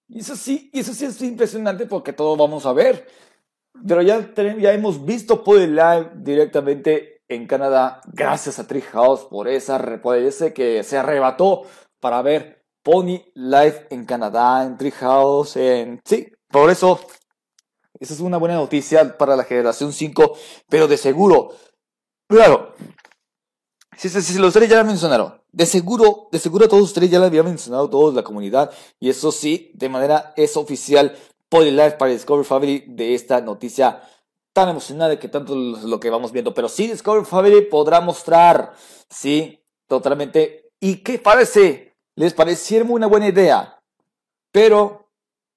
eso 0.08 0.38
sí, 0.38 0.72
eso 0.74 0.94
sí 0.94 1.06
es 1.06 1.22
impresionante 1.22 1.86
porque 1.88 2.14
todo 2.14 2.38
vamos 2.38 2.66
a 2.66 2.72
ver. 2.72 3.06
Pero 3.86 4.02
ya, 4.02 4.34
ya 4.34 4.72
hemos 4.72 5.04
visto 5.04 5.44
Live 5.46 6.12
directamente 6.16 7.15
en 7.28 7.48
Canadá 7.48 8.02
gracias 8.06 8.60
a 8.60 8.68
Treehouse 8.68 9.26
por 9.26 9.48
esa 9.48 10.02
por 10.02 10.18
ese 10.18 10.54
que 10.54 10.84
se 10.84 10.98
arrebató 10.98 11.64
para 12.00 12.22
ver 12.22 12.64
Pony 12.84 13.20
Live 13.34 13.88
en 13.90 14.06
Canadá, 14.06 14.64
en 14.64 14.78
Treehouse, 14.78 15.56
en 15.58 16.00
sí, 16.06 16.28
por 16.50 16.70
eso 16.70 17.00
esa 18.00 18.14
es 18.14 18.20
una 18.20 18.38
buena 18.38 18.56
noticia 18.56 19.18
para 19.18 19.36
la 19.36 19.44
generación 19.44 19.92
5, 19.92 20.38
pero 20.70 20.88
de 20.88 20.98
seguro, 20.98 21.54
claro, 22.28 22.76
si, 23.98 24.10
si, 24.10 24.22
si 24.22 24.38
los 24.38 24.54
tres 24.54 24.70
ya 24.70 24.76
la 24.76 24.84
mencionaron, 24.84 25.42
de 25.52 25.66
seguro, 25.66 26.28
de 26.32 26.38
seguro 26.38 26.68
todos 26.68 26.84
ustedes 26.84 27.10
ya 27.10 27.20
la 27.20 27.28
habían 27.28 27.46
mencionado, 27.46 27.90
todos 27.90 28.14
la 28.14 28.24
comunidad, 28.24 28.72
y 29.00 29.10
eso 29.10 29.32
sí, 29.32 29.72
de 29.74 29.90
manera 29.90 30.34
es 30.36 30.58
oficial, 30.58 31.18
Live 31.52 31.92
para 31.92 32.12
Discover 32.12 32.46
Family 32.46 32.84
de 32.88 33.16
esta 33.16 33.40
noticia 33.40 34.02
tan 34.56 34.70
emocionante 34.70 35.20
que 35.20 35.28
tanto 35.28 35.54
lo 35.54 36.00
que 36.00 36.10
vamos 36.10 36.32
viendo. 36.32 36.54
Pero 36.54 36.70
sí, 36.70 36.88
Discover 36.88 37.26
Family 37.26 37.64
podrá 37.64 38.00
mostrar, 38.00 38.74
sí, 39.10 39.62
totalmente. 39.86 40.70
¿Y 40.80 41.04
qué 41.04 41.20
parece? 41.20 41.98
¿Les 42.16 42.34
parecieron 42.34 42.90
una 42.90 43.08
buena 43.08 43.28
idea? 43.28 43.84
Pero 44.54 45.10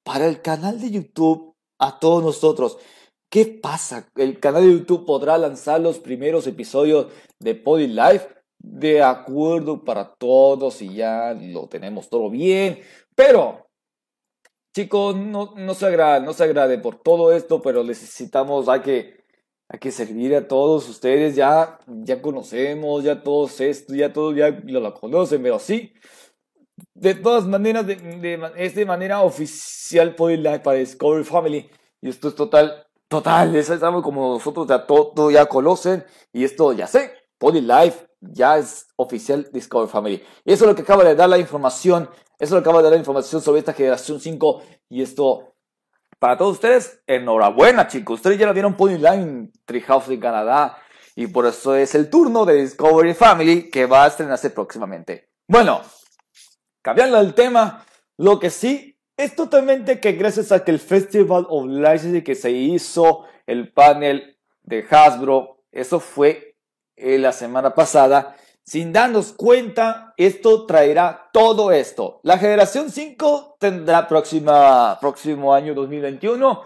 para 0.02 0.26
el 0.26 0.43
canal 0.43 0.81
de 0.81 0.90
YouTube 0.90 1.55
a 1.78 2.00
todos 2.00 2.25
nosotros. 2.25 2.78
¿Qué 3.31 3.47
pasa? 3.47 4.09
¿El 4.17 4.40
canal 4.40 4.64
de 4.64 4.73
YouTube 4.73 5.07
podrá 5.07 5.38
lanzar 5.38 5.81
los 5.81 6.00
primeros 6.00 6.49
episodios 6.49 7.07
de 7.38 7.55
Pody 7.55 7.87
Life? 7.87 8.26
De 8.59 9.00
acuerdo 9.00 9.85
para 9.85 10.12
todos 10.17 10.83
y 10.83 10.95
ya 10.95 11.35
lo 11.35 11.69
tenemos 11.69 12.09
todo 12.09 12.31
bien. 12.31 12.81
Pero, 13.14 13.68
chicos, 14.75 15.17
no, 15.17 15.55
no 15.57 15.75
se 15.75 15.87
agrade, 15.87 16.25
no 16.25 16.33
se 16.33 16.45
agrade 16.45 16.79
por 16.79 16.97
todo 16.97 17.33
esto, 17.33 17.61
pero 17.63 17.85
necesitamos, 17.85 18.69
hay 18.69 18.81
que, 18.81 19.25
hay 19.69 19.79
que 19.79 19.91
servir 19.91 20.35
a 20.35 20.47
todos 20.47 20.89
ustedes. 20.89 21.37
Ya, 21.37 21.79
ya 21.87 22.23
conocemos, 22.23 23.05
ya 23.05 23.23
todos 23.23 23.61
esto, 23.61 23.95
ya 23.95 24.13
todos 24.13 24.37
ya 24.37 24.51
lo, 24.51 24.95
conocen, 24.95 25.43
pero 25.43 25.59
sí, 25.59 25.93
de 26.95 27.15
todas 27.15 27.47
maneras, 27.47 27.87
de, 27.87 28.53
es 28.57 28.75
de 28.75 28.87
manera 28.87 29.23
oficial 29.23 30.15
Live 30.19 30.61
para 30.61 30.79
Discovery 30.79 31.25
Family. 31.25 31.71
Y 32.01 32.09
esto 32.09 32.29
es 32.29 32.35
total, 32.35 32.87
total, 33.09 33.57
es 33.57 33.71
algo 33.71 34.03
como 34.03 34.35
nosotros 34.35 34.67
ya 34.69 34.87
todo, 34.87 35.31
ya 35.31 35.47
conocen. 35.47 36.05
Y 36.33 36.45
esto 36.45 36.73
ya 36.73 36.87
sé, 36.87 37.13
Live 37.41 38.08
ya 38.21 38.59
es 38.59 38.87
oficial 38.97 39.49
Discovery 39.53 39.91
Family. 39.91 40.23
Y 40.45 40.53
eso 40.53 40.65
es 40.65 40.69
lo 40.69 40.75
que 40.75 40.83
acaba 40.83 41.05
de 41.05 41.15
dar 41.15 41.29
la 41.29 41.39
información. 41.39 42.09
Eso 42.39 42.45
es 42.45 42.51
lo 42.51 42.63
que 42.63 42.69
acaba 42.69 42.79
de 42.79 42.85
dar 42.85 42.93
la 42.93 42.99
información 42.99 43.41
sobre 43.41 43.61
esta 43.61 43.73
generación 43.73 44.21
5. 44.21 44.63
Y 44.89 45.03
esto, 45.03 45.55
para 46.19 46.37
todos 46.37 46.55
ustedes, 46.55 47.01
enhorabuena 47.07 47.89
chicos. 47.89 48.17
Ustedes 48.17 48.39
ya 48.39 48.47
lo 48.47 48.55
vieron 48.55 48.77
Live 48.79 49.15
en 49.15 49.53
Treehouse 49.65 50.09
en 50.09 50.21
Canadá. 50.21 50.79
Y 51.17 51.27
por 51.27 51.47
eso 51.47 51.75
es 51.75 51.95
el 51.95 52.11
turno 52.11 52.45
de 52.45 52.63
Discovery 52.63 53.15
Family 53.15 53.71
que 53.71 53.87
va 53.87 54.05
a 54.05 54.09
estrenarse 54.09 54.51
próximamente. 54.51 55.31
Bueno, 55.49 55.81
Cambiando 56.89 57.21
el 57.21 57.35
tema, 57.35 57.85
lo 58.17 58.39
que 58.39 58.49
sí 58.49 58.99
es 59.15 59.35
totalmente 59.35 60.01
que 60.01 60.13
gracias 60.13 60.53
a 60.53 60.65
que 60.65 60.71
el 60.71 60.79
Festival 60.79 61.45
of 61.51 61.67
Licensing 61.67 62.23
que 62.23 62.35
se 62.35 62.51
hizo, 62.51 63.27
el 63.47 63.73
panel 63.73 64.39
de 64.63 64.87
Hasbro, 64.89 65.65
eso 65.73 66.01
fue 66.01 66.48
eh, 67.00 67.19
la 67.19 67.33
semana 67.33 67.75
pasada, 67.75 68.37
sin 68.64 68.93
darnos 68.93 69.33
cuenta, 69.33 70.14
esto 70.17 70.67
traerá 70.67 71.31
todo 71.33 71.73
esto. 71.73 72.21
La 72.23 72.38
generación 72.38 72.90
5 72.90 73.57
tendrá 73.59 74.07
próxima, 74.07 74.99
próximo 75.00 75.55
año 75.55 75.75
2021. 75.75 76.62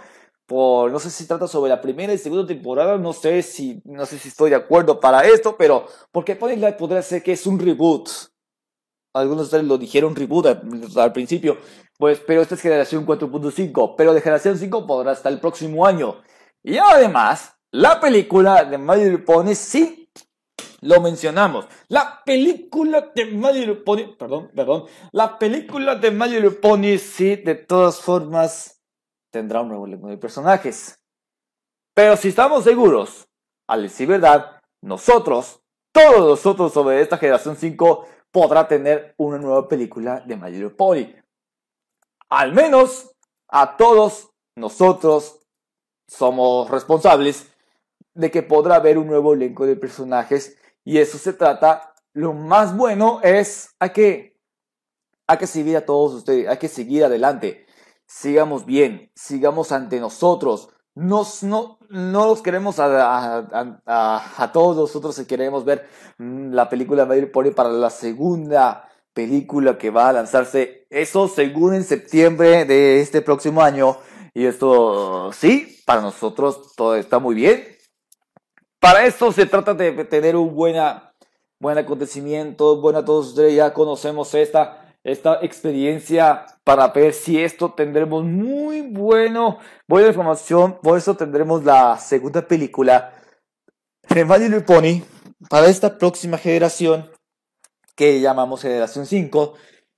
Por, 0.46 0.90
no 0.90 0.98
sé 0.98 1.10
si 1.10 1.26
trata 1.26 1.46
sobre 1.46 1.70
la 1.70 1.80
primera 1.80 2.12
y 2.12 2.18
segunda 2.18 2.46
temporada, 2.46 2.98
no 2.98 3.12
sé 3.12 3.42
si, 3.42 3.80
no 3.84 4.04
sé 4.04 4.18
si 4.18 4.28
estoy 4.28 4.50
de 4.50 4.56
acuerdo 4.56 5.00
para 5.00 5.22
esto, 5.22 5.56
pero 5.56 5.86
porque 6.10 6.34
Light 6.34 6.76
podría 6.76 7.00
ser 7.02 7.22
que 7.22 7.32
es 7.32 7.46
un 7.46 7.58
reboot 7.58 8.08
algunos 9.14 9.42
de 9.42 9.44
ustedes 9.44 9.64
lo 9.64 9.78
dijeron 9.78 10.16
reboot 10.16 10.46
al, 10.96 11.12
principio, 11.12 11.58
pues, 11.98 12.20
pero 12.26 12.40
esta 12.40 12.54
es 12.54 12.60
generación 12.60 13.06
4.5, 13.06 13.94
pero 13.96 14.14
de 14.14 14.20
generación 14.20 14.58
5 14.58 14.86
podrá 14.86 15.12
hasta 15.12 15.28
el 15.28 15.38
próximo 15.38 15.86
año. 15.86 16.16
Y 16.62 16.78
además, 16.78 17.54
la 17.70 18.00
película 18.00 18.64
de 18.64 18.78
Mario 18.78 19.24
Pony 19.24 19.54
sí 19.54 20.01
lo 20.82 21.00
mencionamos. 21.00 21.66
La 21.88 22.22
película 22.24 23.12
de 23.14 23.26
Mario 23.26 23.82
Pony, 23.84 24.14
perdón, 24.18 24.50
perdón, 24.54 24.86
la 25.12 25.38
película 25.38 25.94
de 25.94 26.10
Mario 26.10 26.60
Pony 26.60 26.98
sí, 26.98 27.36
de 27.36 27.54
todas 27.54 28.00
formas, 28.00 28.82
tendrá 29.30 29.62
un 29.62 29.68
nuevo 29.68 29.86
elenco 29.86 30.08
de 30.08 30.18
personajes. 30.18 30.98
Pero 31.94 32.16
si 32.16 32.28
estamos 32.28 32.64
seguros, 32.64 33.28
al 33.68 33.84
decir 33.84 34.08
verdad, 34.08 34.60
nosotros, 34.82 35.60
todos 35.92 36.28
nosotros 36.28 36.72
sobre 36.72 37.00
esta 37.00 37.16
generación 37.16 37.56
5, 37.56 38.08
podrá 38.32 38.66
tener 38.66 39.14
una 39.18 39.38
nueva 39.38 39.68
película 39.68 40.20
de 40.20 40.36
Little 40.36 40.70
Pony. 40.70 41.14
Al 42.28 42.52
menos 42.52 43.14
a 43.48 43.76
todos 43.76 44.30
nosotros 44.56 45.38
somos 46.08 46.68
responsables 46.70 47.52
de 48.14 48.30
que 48.30 48.42
podrá 48.42 48.76
haber 48.76 48.98
un 48.98 49.06
nuevo 49.06 49.34
elenco 49.34 49.64
de 49.64 49.76
personajes 49.76 50.58
y 50.84 50.98
eso 50.98 51.18
se 51.18 51.32
trata. 51.32 51.94
Lo 52.12 52.32
más 52.32 52.76
bueno 52.76 53.20
es 53.22 53.70
a 53.78 53.90
que 53.90 54.38
hay 55.26 55.38
que 55.38 55.46
seguir 55.46 55.76
a 55.76 55.86
todos 55.86 56.14
ustedes, 56.14 56.48
hay 56.48 56.58
que 56.58 56.68
seguir 56.68 57.04
adelante. 57.04 57.66
Sigamos 58.06 58.66
bien, 58.66 59.10
sigamos 59.14 59.72
ante 59.72 59.98
nosotros, 59.98 60.68
nos, 60.94 61.42
no, 61.42 61.78
no 61.88 62.26
los 62.26 62.42
queremos 62.42 62.76
a, 62.78 64.50
todos 64.52 64.76
nosotros 64.76 65.14
si 65.14 65.24
queremos 65.24 65.64
ver 65.64 65.88
mm, 66.18 66.52
la 66.52 66.68
película 66.68 67.06
de 67.06 67.26
Pony 67.26 67.52
para 67.54 67.70
la 67.70 67.88
segunda 67.88 68.88
película 69.14 69.78
que 69.78 69.90
va 69.90 70.08
a 70.08 70.12
lanzarse, 70.12 70.86
eso 70.90 71.28
según 71.28 71.74
en 71.74 71.84
septiembre 71.84 72.64
de 72.64 73.00
este 73.00 73.22
próximo 73.22 73.62
año. 73.62 73.96
Y 74.34 74.46
esto, 74.46 75.30
sí, 75.32 75.82
para 75.86 76.00
nosotros 76.00 76.74
todo 76.74 76.96
está 76.96 77.18
muy 77.18 77.34
bien. 77.34 77.64
Para 78.82 79.06
esto 79.06 79.30
se 79.30 79.46
trata 79.46 79.74
de 79.74 79.92
tener 80.04 80.34
un 80.34 80.54
buena, 80.54 81.14
buen 81.60 81.78
acontecimiento, 81.78 82.80
bueno, 82.80 83.04
todos 83.04 83.28
ustedes 83.28 83.54
ya 83.54 83.72
conocemos 83.72 84.34
esta 84.34 84.82
esta 85.04 85.38
experiencia 85.42 86.46
para 86.64 86.88
ver 86.88 87.12
si 87.12 87.42
esto 87.42 87.72
tendremos 87.72 88.24
muy 88.24 88.82
bueno, 88.82 89.58
buena 89.88 90.08
información. 90.08 90.78
Por 90.82 90.98
eso 90.98 91.16
tendremos 91.16 91.64
la 91.64 91.98
segunda 91.98 92.42
película 92.42 93.12
de 94.08 94.24
My 94.24 94.60
Pony 94.60 95.02
para 95.48 95.66
esta 95.66 95.98
próxima 95.98 96.38
generación 96.38 97.10
que 97.96 98.20
llamamos 98.20 98.62
Generación 98.62 99.06
5. 99.06 99.54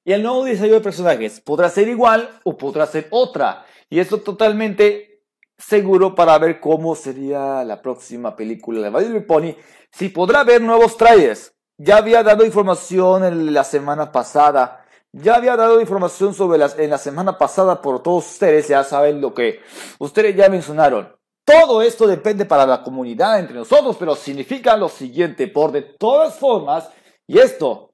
Y 0.06 0.12
el 0.12 0.22
nuevo 0.22 0.44
diseño 0.44 0.74
de 0.74 0.80
personajes 0.80 1.40
podrá 1.40 1.68
ser 1.68 1.88
igual 1.88 2.40
o 2.44 2.56
podrá 2.56 2.86
ser 2.86 3.08
otra. 3.10 3.64
Y 3.90 4.00
esto 4.00 4.20
totalmente 4.20 5.13
seguro 5.58 6.14
para 6.14 6.38
ver 6.38 6.60
cómo 6.60 6.94
sería 6.94 7.64
la 7.64 7.80
próxima 7.80 8.34
película 8.36 8.90
de 8.90 9.08
My 9.08 9.20
Pony. 9.20 9.54
Si 9.90 10.08
podrá 10.08 10.40
haber 10.40 10.60
nuevos 10.60 10.96
trailers. 10.96 11.52
Ya 11.76 11.96
había 11.96 12.22
dado 12.22 12.44
información 12.44 13.24
en 13.24 13.52
la 13.52 13.64
semana 13.64 14.12
pasada 14.12 14.84
ya 15.16 15.36
había 15.36 15.56
dado 15.56 15.80
información 15.80 16.34
sobre 16.34 16.58
las 16.58 16.76
en 16.76 16.90
la 16.90 16.98
semana 16.98 17.38
pasada 17.38 17.80
por 17.80 18.02
todos 18.02 18.32
ustedes, 18.32 18.66
ya 18.66 18.82
saben 18.82 19.20
lo 19.20 19.32
que 19.32 19.60
ustedes 20.00 20.34
ya 20.34 20.48
mencionaron. 20.48 21.14
Todo 21.44 21.82
esto 21.82 22.08
depende 22.08 22.46
para 22.46 22.66
la 22.66 22.82
comunidad 22.82 23.38
entre 23.38 23.54
nosotros, 23.54 23.96
pero 23.96 24.16
significa 24.16 24.76
lo 24.76 24.88
siguiente, 24.88 25.46
por 25.46 25.70
de 25.70 25.82
todas 25.82 26.36
formas, 26.36 26.90
y 27.28 27.38
esto 27.38 27.92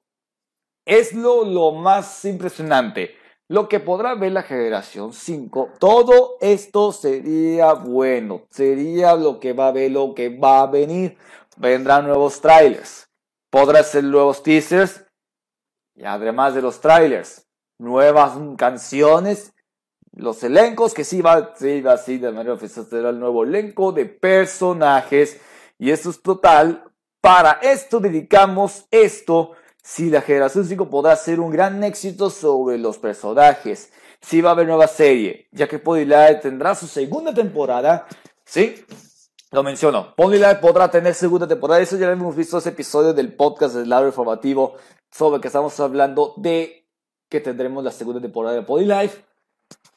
es 0.83 1.13
lo, 1.13 1.45
lo 1.45 1.73
más 1.73 2.25
impresionante. 2.25 3.15
Lo 3.51 3.67
que 3.67 3.81
podrá 3.81 4.15
ver 4.15 4.31
la 4.31 4.43
generación 4.43 5.11
5, 5.11 5.71
todo 5.77 6.37
esto 6.39 6.93
sería 6.93 7.73
bueno, 7.73 8.43
sería 8.49 9.15
lo 9.15 9.41
que 9.41 9.51
va 9.51 9.67
a 9.67 9.71
ver, 9.73 9.91
lo 9.91 10.15
que 10.15 10.29
va 10.29 10.61
a 10.61 10.67
venir. 10.67 11.17
Vendrán 11.57 12.07
nuevos 12.07 12.39
trailers, 12.39 13.09
podrá 13.49 13.83
ser 13.83 14.05
nuevos 14.05 14.41
teasers 14.41 15.05
y 15.93 16.05
además 16.05 16.55
de 16.55 16.61
los 16.61 16.79
trailers, 16.79 17.45
nuevas 17.77 18.39
canciones, 18.57 19.53
los 20.13 20.41
elencos, 20.45 20.93
que 20.93 21.03
sí 21.03 21.21
va, 21.21 21.53
sí 21.57 21.81
va 21.81 21.95
así 21.95 22.19
de 22.19 22.31
manera 22.31 22.53
oficial, 22.53 22.85
será 22.89 23.09
el 23.09 23.19
nuevo 23.19 23.43
elenco 23.43 23.91
de 23.91 24.05
personajes 24.05 25.41
y 25.77 25.91
eso 25.91 26.09
es 26.09 26.21
total. 26.21 26.85
Para 27.19 27.59
esto 27.61 27.99
dedicamos 27.99 28.87
esto 28.91 29.51
si 29.81 30.09
la 30.09 30.21
generación 30.21 30.65
5 30.65 30.89
podrá 30.89 31.15
ser 31.15 31.39
un 31.39 31.51
gran 31.51 31.83
éxito 31.83 32.29
sobre 32.29 32.77
los 32.77 32.97
personajes, 32.97 33.91
si 34.21 34.41
va 34.41 34.49
a 34.49 34.53
haber 34.53 34.67
nueva 34.67 34.87
serie, 34.87 35.47
ya 35.51 35.67
que 35.67 35.81
Live 35.83 36.39
tendrá 36.41 36.75
su 36.75 36.87
segunda 36.87 37.33
temporada, 37.33 38.07
¿sí? 38.45 38.85
Lo 39.51 39.63
menciono, 39.63 40.13
Live 40.17 40.55
podrá 40.55 40.89
tener 40.89 41.15
segunda 41.15 41.47
temporada, 41.47 41.81
eso 41.81 41.97
ya 41.97 42.05
lo 42.05 42.13
hemos 42.13 42.35
visto 42.35 42.59
ese 42.59 42.69
episodio 42.69 43.13
del 43.13 43.33
podcast 43.33 43.75
del 43.75 43.89
lado 43.89 44.05
informativo 44.05 44.75
sobre 45.09 45.41
que 45.41 45.47
estamos 45.47 45.79
hablando 45.79 46.35
de 46.37 46.87
que 47.27 47.39
tendremos 47.39 47.83
la 47.83 47.91
segunda 47.91 48.21
temporada 48.21 48.61
de 48.61 48.85
Life. 48.85 49.25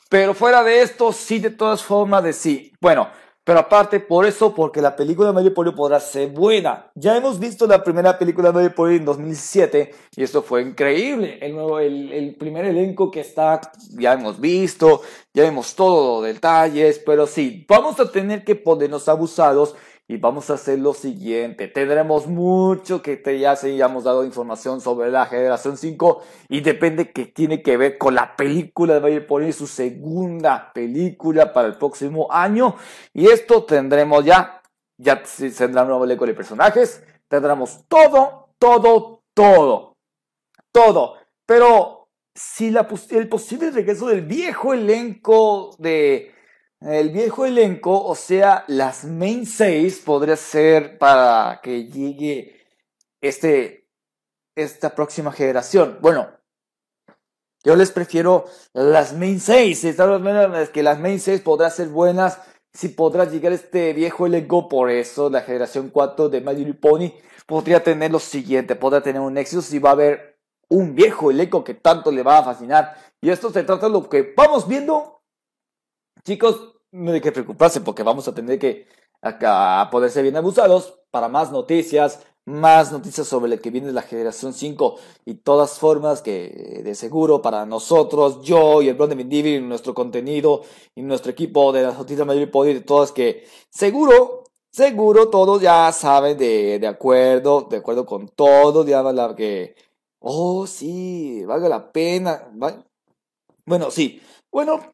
Pero 0.08 0.34
fuera 0.34 0.62
de 0.62 0.82
esto, 0.82 1.12
sí, 1.12 1.40
de 1.40 1.50
todas 1.50 1.82
formas, 1.82 2.22
de 2.22 2.32
sí. 2.32 2.72
Bueno, 2.80 3.08
pero 3.44 3.58
aparte, 3.58 4.00
por 4.00 4.24
eso, 4.24 4.54
porque 4.54 4.80
la 4.80 4.96
película 4.96 5.28
de 5.28 5.34
Mario 5.34 5.52
Polio 5.52 5.74
podrá 5.74 6.00
ser 6.00 6.30
buena. 6.30 6.90
Ya 6.94 7.14
hemos 7.14 7.38
visto 7.38 7.66
la 7.66 7.84
primera 7.84 8.18
película 8.18 8.48
de 8.48 8.54
Mario 8.54 8.74
Polio 8.74 8.96
en 8.96 9.04
2007 9.04 9.94
y 10.16 10.22
esto 10.22 10.42
fue 10.42 10.62
increíble. 10.62 11.38
El, 11.42 11.54
nuevo, 11.54 11.78
el, 11.78 12.10
el 12.10 12.34
primer 12.36 12.64
elenco 12.64 13.10
que 13.10 13.20
está, 13.20 13.60
ya 13.90 14.14
hemos 14.14 14.40
visto, 14.40 15.02
ya 15.34 15.42
vemos 15.42 15.74
todo, 15.74 16.22
detalles, 16.22 17.02
pero 17.04 17.26
sí, 17.26 17.66
vamos 17.68 18.00
a 18.00 18.10
tener 18.10 18.44
que 18.44 18.54
ponernos 18.54 19.08
abusados 19.08 19.74
y 20.06 20.18
vamos 20.18 20.50
a 20.50 20.54
hacer 20.54 20.78
lo 20.78 20.92
siguiente. 20.92 21.68
Tendremos 21.68 22.26
mucho 22.26 23.00
que 23.00 23.16
te 23.16 23.38
ya 23.38 23.56
se 23.56 23.72
hayamos 23.72 24.04
dado 24.04 24.24
información 24.24 24.80
sobre 24.80 25.10
la 25.10 25.26
generación 25.26 25.78
5 25.78 26.22
y 26.48 26.60
depende 26.60 27.10
que 27.10 27.26
tiene 27.26 27.62
que 27.62 27.76
ver 27.76 27.96
con 27.96 28.14
la 28.14 28.36
película 28.36 28.94
de 28.94 29.00
Bayer 29.00 29.26
Pony, 29.26 29.52
su 29.52 29.66
segunda 29.66 30.72
película 30.74 31.52
para 31.52 31.68
el 31.68 31.78
próximo 31.78 32.28
año. 32.30 32.76
Y 33.14 33.28
esto 33.28 33.64
tendremos 33.64 34.24
ya, 34.24 34.62
ya 34.98 35.22
tendrá 35.56 35.82
un 35.82 35.88
nuevo 35.88 36.04
elenco 36.04 36.26
de 36.26 36.34
personajes, 36.34 37.02
tendremos 37.28 37.84
todo, 37.88 38.50
todo, 38.58 39.22
todo, 39.32 39.96
todo. 40.70 41.14
Pero 41.46 42.08
si 42.34 42.70
la, 42.70 42.86
el 43.10 43.28
posible 43.28 43.70
regreso 43.70 44.08
del 44.08 44.22
viejo 44.22 44.74
elenco 44.74 45.74
de 45.78 46.34
el 46.84 47.10
viejo 47.10 47.46
elenco, 47.46 48.04
o 48.04 48.14
sea, 48.14 48.64
las 48.68 49.04
main 49.04 49.46
6 49.46 50.02
podría 50.04 50.36
ser 50.36 50.98
para 50.98 51.60
que 51.62 51.86
llegue 51.86 52.66
este, 53.22 53.88
esta 54.54 54.94
próxima 54.94 55.32
generación. 55.32 55.98
Bueno, 56.02 56.28
yo 57.64 57.74
les 57.76 57.90
prefiero 57.90 58.44
las 58.74 59.14
main 59.14 59.40
6. 59.40 59.84
Es 59.84 60.70
que 60.70 60.82
las 60.82 61.00
main 61.00 61.18
6 61.18 61.40
podrán 61.40 61.70
ser 61.70 61.88
buenas 61.88 62.38
si 62.74 62.88
podrá 62.88 63.24
llegar 63.24 63.52
este 63.54 63.94
viejo 63.94 64.26
elenco. 64.26 64.68
Por 64.68 64.90
eso 64.90 65.30
la 65.30 65.40
generación 65.40 65.88
4 65.88 66.28
de 66.28 66.42
My 66.42 66.72
Pony 66.74 67.12
podría 67.46 67.82
tener 67.82 68.10
lo 68.10 68.18
siguiente, 68.18 68.76
podría 68.76 69.02
tener 69.02 69.22
un 69.22 69.38
éxito 69.38 69.62
si 69.62 69.78
va 69.78 69.90
a 69.90 69.92
haber 69.92 70.38
un 70.68 70.94
viejo 70.94 71.30
elenco 71.30 71.64
que 71.64 71.74
tanto 71.74 72.10
le 72.10 72.22
va 72.22 72.38
a 72.38 72.44
fascinar. 72.44 72.94
Y 73.22 73.30
esto 73.30 73.50
se 73.50 73.62
trata 73.62 73.86
de 73.86 73.92
lo 73.92 74.06
que 74.08 74.34
vamos 74.36 74.68
viendo. 74.68 75.22
Chicos, 76.24 76.73
no 76.94 77.12
hay 77.12 77.20
que 77.20 77.32
preocuparse 77.32 77.80
porque 77.80 78.04
vamos 78.04 78.28
a 78.28 78.34
tener 78.34 78.58
que 78.58 78.86
acá, 79.20 79.88
poder 79.90 80.10
ser 80.10 80.22
bien 80.22 80.36
abusados 80.36 81.00
para 81.10 81.28
más 81.28 81.50
noticias, 81.50 82.20
más 82.44 82.92
noticias 82.92 83.26
sobre 83.26 83.50
lo 83.50 83.60
que 83.60 83.70
viene 83.70 83.90
la 83.90 84.02
generación 84.02 84.52
5 84.52 84.96
y 85.24 85.34
todas 85.34 85.78
formas 85.78 86.22
que 86.22 86.82
de 86.84 86.94
seguro 86.94 87.42
para 87.42 87.66
nosotros, 87.66 88.42
yo 88.42 88.80
y 88.80 88.88
el 88.88 88.94
Blond 88.94 89.14
de 89.14 89.60
nuestro 89.60 89.92
contenido 89.92 90.62
y 90.94 91.02
nuestro 91.02 91.32
equipo 91.32 91.72
de 91.72 91.82
las 91.82 91.98
noticias 91.98 92.26
mayor 92.26 92.50
y 92.68 92.74
de 92.74 92.80
todas 92.82 93.10
que 93.10 93.44
seguro, 93.70 94.44
seguro 94.70 95.30
todos 95.30 95.60
ya 95.60 95.90
saben 95.90 96.38
de, 96.38 96.78
de 96.78 96.86
acuerdo, 96.86 97.62
de 97.68 97.78
acuerdo 97.78 98.06
con 98.06 98.28
todo, 98.28 98.86
ya 98.86 99.02
la 99.02 99.34
que, 99.34 99.74
oh 100.20 100.66
sí, 100.68 101.44
valga 101.44 101.68
la 101.68 101.90
pena, 101.90 102.52
bueno, 103.66 103.90
sí, 103.90 104.20
bueno, 104.52 104.93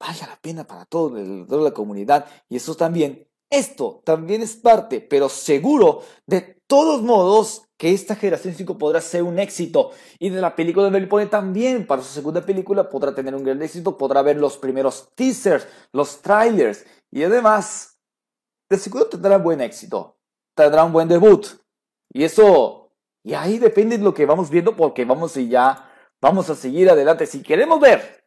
valga 0.00 0.26
la 0.26 0.36
pena 0.40 0.64
para 0.64 0.86
todo 0.86 1.10
toda 1.46 1.62
la 1.62 1.72
comunidad. 1.72 2.26
Y 2.48 2.56
eso 2.56 2.74
también, 2.74 3.28
esto 3.50 4.02
también 4.04 4.42
es 4.42 4.56
parte, 4.56 5.00
pero 5.00 5.28
seguro, 5.28 6.02
de 6.26 6.60
todos 6.66 7.02
modos, 7.02 7.66
que 7.76 7.92
esta 7.92 8.14
generación 8.14 8.54
5 8.54 8.78
podrá 8.78 9.00
ser 9.00 9.22
un 9.22 9.38
éxito. 9.38 9.92
Y 10.18 10.30
de 10.30 10.40
la 10.40 10.54
película 10.56 10.86
de 10.86 10.90
Melipone 10.90 11.26
también, 11.26 11.86
para 11.86 12.02
su 12.02 12.12
segunda 12.12 12.44
película, 12.44 12.88
podrá 12.88 13.14
tener 13.14 13.34
un 13.34 13.44
gran 13.44 13.62
éxito, 13.62 13.96
podrá 13.96 14.22
ver 14.22 14.36
los 14.36 14.56
primeros 14.58 15.10
teasers, 15.14 15.66
los 15.92 16.20
trailers. 16.20 16.84
Y 17.10 17.22
además, 17.22 17.98
de 18.68 18.78
seguro 18.78 19.06
tendrá 19.06 19.38
buen 19.38 19.60
éxito. 19.60 20.18
Tendrá 20.54 20.84
un 20.84 20.92
buen 20.92 21.08
debut. 21.08 21.46
Y 22.12 22.24
eso, 22.24 22.92
y 23.24 23.34
ahí 23.34 23.58
depende 23.58 23.96
de 23.96 24.04
lo 24.04 24.14
que 24.14 24.26
vamos 24.26 24.50
viendo, 24.50 24.76
porque 24.76 25.04
vamos 25.04 25.36
y 25.36 25.48
ya, 25.48 25.90
vamos 26.20 26.50
a 26.50 26.54
seguir 26.54 26.90
adelante. 26.90 27.26
Si 27.26 27.42
queremos 27.42 27.80
ver 27.80 28.19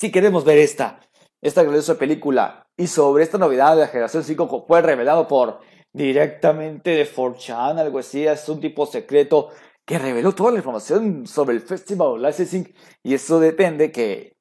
si 0.00 0.10
queremos 0.10 0.44
ver 0.44 0.58
esta, 0.58 1.00
esta 1.42 1.62
grandiosa 1.62 1.96
película 1.96 2.66
y 2.74 2.86
sobre 2.86 3.22
esta 3.22 3.36
novedad 3.36 3.74
de 3.74 3.82
la 3.82 3.88
generación 3.88 4.24
5 4.24 4.64
fue 4.66 4.80
revelado 4.80 5.28
por 5.28 5.60
directamente 5.92 6.90
de 6.90 7.12
4chan, 7.12 7.78
algo 7.78 7.98
así, 7.98 8.26
es 8.26 8.48
un 8.48 8.60
tipo 8.60 8.86
secreto 8.86 9.50
que 9.84 9.98
reveló 9.98 10.34
toda 10.34 10.52
la 10.52 10.58
información 10.58 11.26
sobre 11.26 11.54
el 11.56 11.60
Festival 11.60 12.22
Licensing 12.22 12.72
y 13.02 13.12
eso 13.12 13.38
depende 13.40 13.92
que 13.92 14.32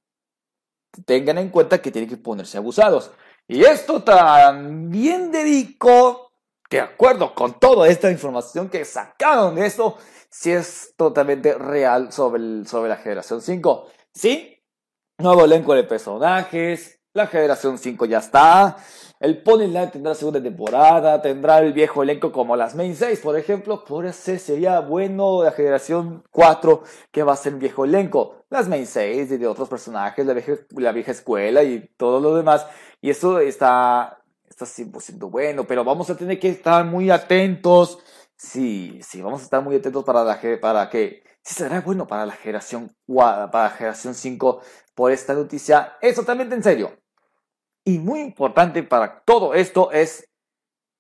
tengan 1.06 1.38
en 1.40 1.50
cuenta 1.50 1.82
que 1.82 1.92
tienen 1.92 2.10
que 2.10 2.18
ponerse 2.18 2.58
abusados. 2.58 3.12
Y 3.48 3.64
esto 3.64 4.04
también 4.04 5.32
dedico, 5.32 6.32
de 6.70 6.80
acuerdo 6.80 7.34
con 7.36 7.60
toda 7.60 7.90
esta 7.90 8.10
información 8.10 8.70
que 8.70 8.86
sacaron 8.86 9.56
de 9.56 9.66
esto, 9.66 9.98
si 10.30 10.52
es 10.52 10.94
totalmente 10.96 11.56
real 11.56 12.14
sobre, 12.14 12.64
sobre 12.66 12.90
la 12.90 12.98
generación 12.98 13.42
5. 13.42 13.88
Sí, 14.14 14.59
Nuevo 15.20 15.44
elenco 15.44 15.74
de 15.74 15.84
personajes. 15.84 16.98
La 17.12 17.28
generación 17.28 17.78
5 17.78 18.06
ya 18.06 18.20
está. 18.20 18.78
El 19.20 19.44
Pony 19.44 19.68
Line 19.68 19.88
tendrá 19.88 20.16
segunda 20.16 20.42
temporada. 20.42 21.22
Tendrá 21.22 21.60
el 21.60 21.74
viejo 21.74 22.04
elenco 22.04 22.32
como 22.32 22.56
las 22.56 22.74
Main 22.74 22.96
6, 22.96 23.20
por 23.20 23.38
ejemplo. 23.38 23.84
Por 23.84 24.06
eso 24.06 24.38
sería 24.38 24.80
bueno 24.80 25.44
la 25.44 25.52
generación 25.52 26.24
4 26.32 26.84
que 27.12 27.24
va 27.24 27.34
a 27.34 27.36
ser 27.36 27.56
viejo 27.56 27.84
elenco. 27.84 28.46
Las 28.50 28.70
Main 28.70 28.88
6 28.88 29.34
y 29.34 29.38
de 29.38 29.46
otros 29.46 29.68
personajes, 29.68 30.26
la 30.26 30.34
vieja, 30.34 30.54
la 30.78 30.94
vieja 30.94 31.12
escuela 31.12 31.64
y 31.64 31.92
todo 31.98 32.22
lo 32.22 32.38
demás. 32.38 32.66
Y 33.02 33.10
eso 33.10 33.40
está, 33.40 34.22
está 34.50 34.66
siendo 34.66 35.30
bueno. 35.30 35.66
Pero 35.66 35.84
vamos 35.84 36.10
a 36.10 36.16
tener 36.16 36.40
que 36.40 36.48
estar 36.48 36.86
muy 36.86 37.10
atentos. 37.10 38.00
Sí, 38.38 39.02
sí, 39.04 39.22
vamos 39.22 39.42
a 39.42 39.44
estar 39.44 39.62
muy 39.62 39.76
atentos 39.76 40.06
para, 40.06 40.24
la, 40.24 40.40
para 40.62 40.90
que 40.90 41.24
será 41.54 41.82
bueno 41.82 42.08
para 42.08 42.26
la 42.26 42.34
generación 42.34 42.96
para 43.08 43.50
la 43.52 43.70
generación 43.72 44.14
5 44.14 44.62
por 44.94 45.12
esta 45.12 45.34
noticia 45.34 45.98
es 46.02 46.16
totalmente 46.16 46.56
en 46.56 46.64
serio. 46.64 47.00
Y 47.86 47.98
muy 47.98 48.20
importante 48.20 48.84
para 48.84 49.22
todo 49.22 49.54
esto 49.54 49.92
es, 49.92 50.28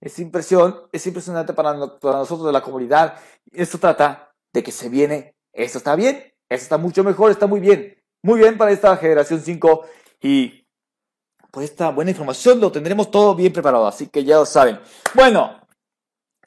es 0.01 0.19
impresión, 0.19 0.87
es 0.91 1.05
impresionante 1.05 1.53
para, 1.53 1.73
nosotros 1.73 2.45
de 2.45 2.53
la 2.53 2.61
comunidad. 2.61 3.15
Esto 3.51 3.77
trata 3.77 4.33
de 4.53 4.63
que 4.63 4.71
se 4.71 4.89
viene, 4.89 5.35
esto 5.53 5.77
está 5.77 5.95
bien, 5.95 6.15
esto 6.47 6.63
está 6.63 6.77
mucho 6.77 7.03
mejor, 7.03 7.29
está 7.29 7.45
muy 7.45 7.59
bien, 7.59 8.01
muy 8.23 8.39
bien 8.39 8.57
para 8.57 8.71
esta 8.71 8.95
generación 8.97 9.41
5 9.41 9.85
y 10.21 10.65
por 11.51 11.63
esta 11.63 11.89
buena 11.89 12.11
información 12.11 12.59
lo 12.59 12.71
tendremos 12.71 13.11
todo 13.11 13.35
bien 13.35 13.53
preparado, 13.53 13.85
así 13.85 14.07
que 14.07 14.23
ya 14.23 14.37
lo 14.37 14.45
saben. 14.45 14.79
Bueno, 15.13 15.59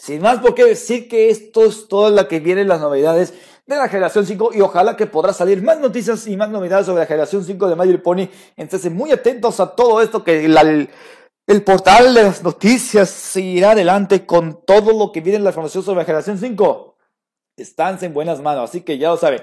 sin 0.02 0.20
más 0.20 0.40
por 0.40 0.56
qué 0.56 0.64
decir 0.64 1.08
que 1.08 1.30
esto 1.30 1.64
es 1.64 1.86
todo 1.86 2.10
lo 2.10 2.26
que 2.26 2.40
vienen 2.40 2.66
las 2.66 2.80
novedades 2.80 3.34
de 3.66 3.76
la 3.76 3.88
generación 3.88 4.26
5 4.26 4.50
y 4.52 4.60
ojalá 4.60 4.96
que 4.96 5.06
podrá 5.06 5.32
salir 5.32 5.62
más 5.62 5.78
noticias 5.78 6.26
y 6.26 6.36
más 6.36 6.48
novedades 6.48 6.86
sobre 6.86 7.02
la 7.02 7.06
generación 7.06 7.44
5 7.44 7.68
de 7.68 7.76
Mario 7.76 8.02
Pony. 8.02 8.26
Entonces, 8.56 8.90
muy 8.90 9.12
atentos 9.12 9.60
a 9.60 9.76
todo 9.76 10.02
esto 10.02 10.24
que 10.24 10.44
el 10.44 11.62
portal 11.62 12.14
de 12.14 12.24
las 12.24 12.42
noticias 12.42 13.10
seguirá 13.10 13.70
adelante 13.70 14.26
con 14.26 14.64
todo 14.66 14.90
lo 14.92 15.12
que 15.12 15.20
viene 15.20 15.36
en 15.36 15.44
la 15.44 15.50
información 15.50 15.84
sobre 15.84 15.98
la 15.98 16.04
generación 16.04 16.36
5. 16.36 16.96
Están 17.56 17.96
en 18.02 18.12
buenas 18.12 18.42
manos, 18.42 18.70
así 18.70 18.80
que 18.80 18.98
ya 18.98 19.10
lo 19.10 19.16
saben. 19.16 19.40